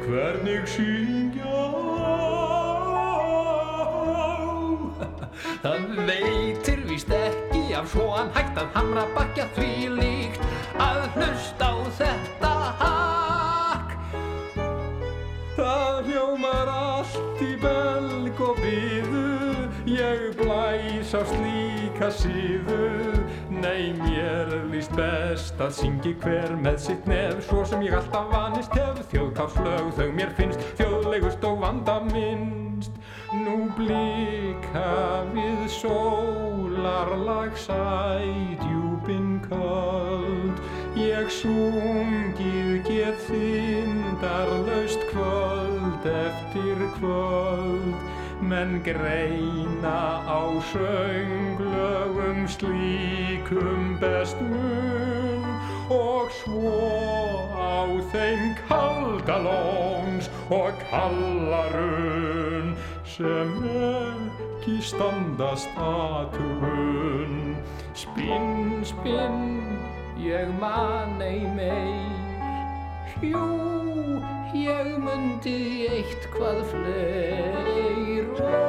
Hvernig 0.08 0.64
syngja 0.74 1.56
Það 5.62 5.88
veitir 6.08 6.80
víst 6.88 7.10
ekki 7.14 7.74
af 7.76 7.88
svo 7.92 8.10
hann 8.14 8.30
hægt 8.34 8.58
að 8.60 8.68
hamra 8.76 9.04
bakja 9.14 9.46
því 9.56 9.70
líkt 9.98 10.42
að 10.82 11.00
hlusta 11.16 11.70
á 11.70 11.76
þetta 11.98 12.52
hakk. 12.80 13.94
Það 15.56 16.10
hljómar 16.10 16.70
allt 16.72 17.42
í 17.42 17.52
belg 17.62 18.42
og 18.48 18.62
byðu, 18.62 19.24
ég 19.90 20.24
blæs 20.38 21.14
á 21.14 21.22
slíka 21.32 22.10
síðu. 22.14 22.82
Nei, 23.58 23.92
mér 23.98 24.52
líst 24.70 24.92
best 24.96 25.58
að 25.62 25.72
syngi 25.80 26.14
hver 26.22 26.54
með 26.62 26.78
sitt 26.84 27.08
nef, 27.10 27.40
svo 27.48 27.64
sem 27.66 27.82
ég 27.86 27.96
alltaf 27.98 28.28
vanist 28.32 28.74
hef. 28.78 29.00
Þjóðkáfslög 29.12 29.90
þau 29.98 30.08
mér 30.14 30.34
finnst, 30.38 30.62
þjóðlegust 30.78 31.46
og 31.48 31.60
vanda 31.64 31.98
minnst. 32.12 32.94
Nú 33.34 33.68
blika 33.76 35.24
við 35.34 35.66
sólarlag 35.74 37.58
sædjúpin 37.60 39.34
köld 39.48 40.62
Ég 40.98 41.28
sungið 41.30 42.80
get 42.88 43.20
þindarlaust 43.28 45.04
kvöld 45.12 46.08
eftir 46.10 46.80
kvöld 46.96 47.67
Menn 48.48 48.80
greina 48.82 50.24
á 50.24 50.40
sönglögum 50.72 52.48
slíkum 52.48 54.00
best 54.00 54.40
mun 54.40 55.44
Og 55.88 56.28
svo 56.32 56.72
á 57.52 57.84
þeim 58.12 58.56
kaldalóns 58.68 60.28
og 60.52 60.72
kallarun 60.90 62.74
sem 63.04 63.54
ekki 64.68 64.82
standast 64.84 65.68
aðtugun. 65.80 67.56
Spinn, 67.96 68.84
spinn, 68.84 69.64
ég 70.20 70.52
man 70.60 71.20
ei 71.24 71.40
meir, 71.56 72.44
hjú, 73.22 73.77
ég 74.56 74.94
myndi 75.02 75.56
eitt 75.92 76.28
hvað 76.32 76.62
fleir, 76.70 78.30
ó, 78.40 78.62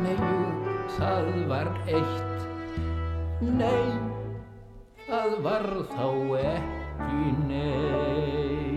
nei, 0.00 0.14
jú, 0.16 0.72
það 0.96 1.28
var 1.50 1.72
eitt, 1.86 2.46
nei, 3.42 3.90
það 5.08 5.36
var 5.44 5.68
þá 5.92 6.08
ekki 6.46 7.36
nei. 7.50 8.75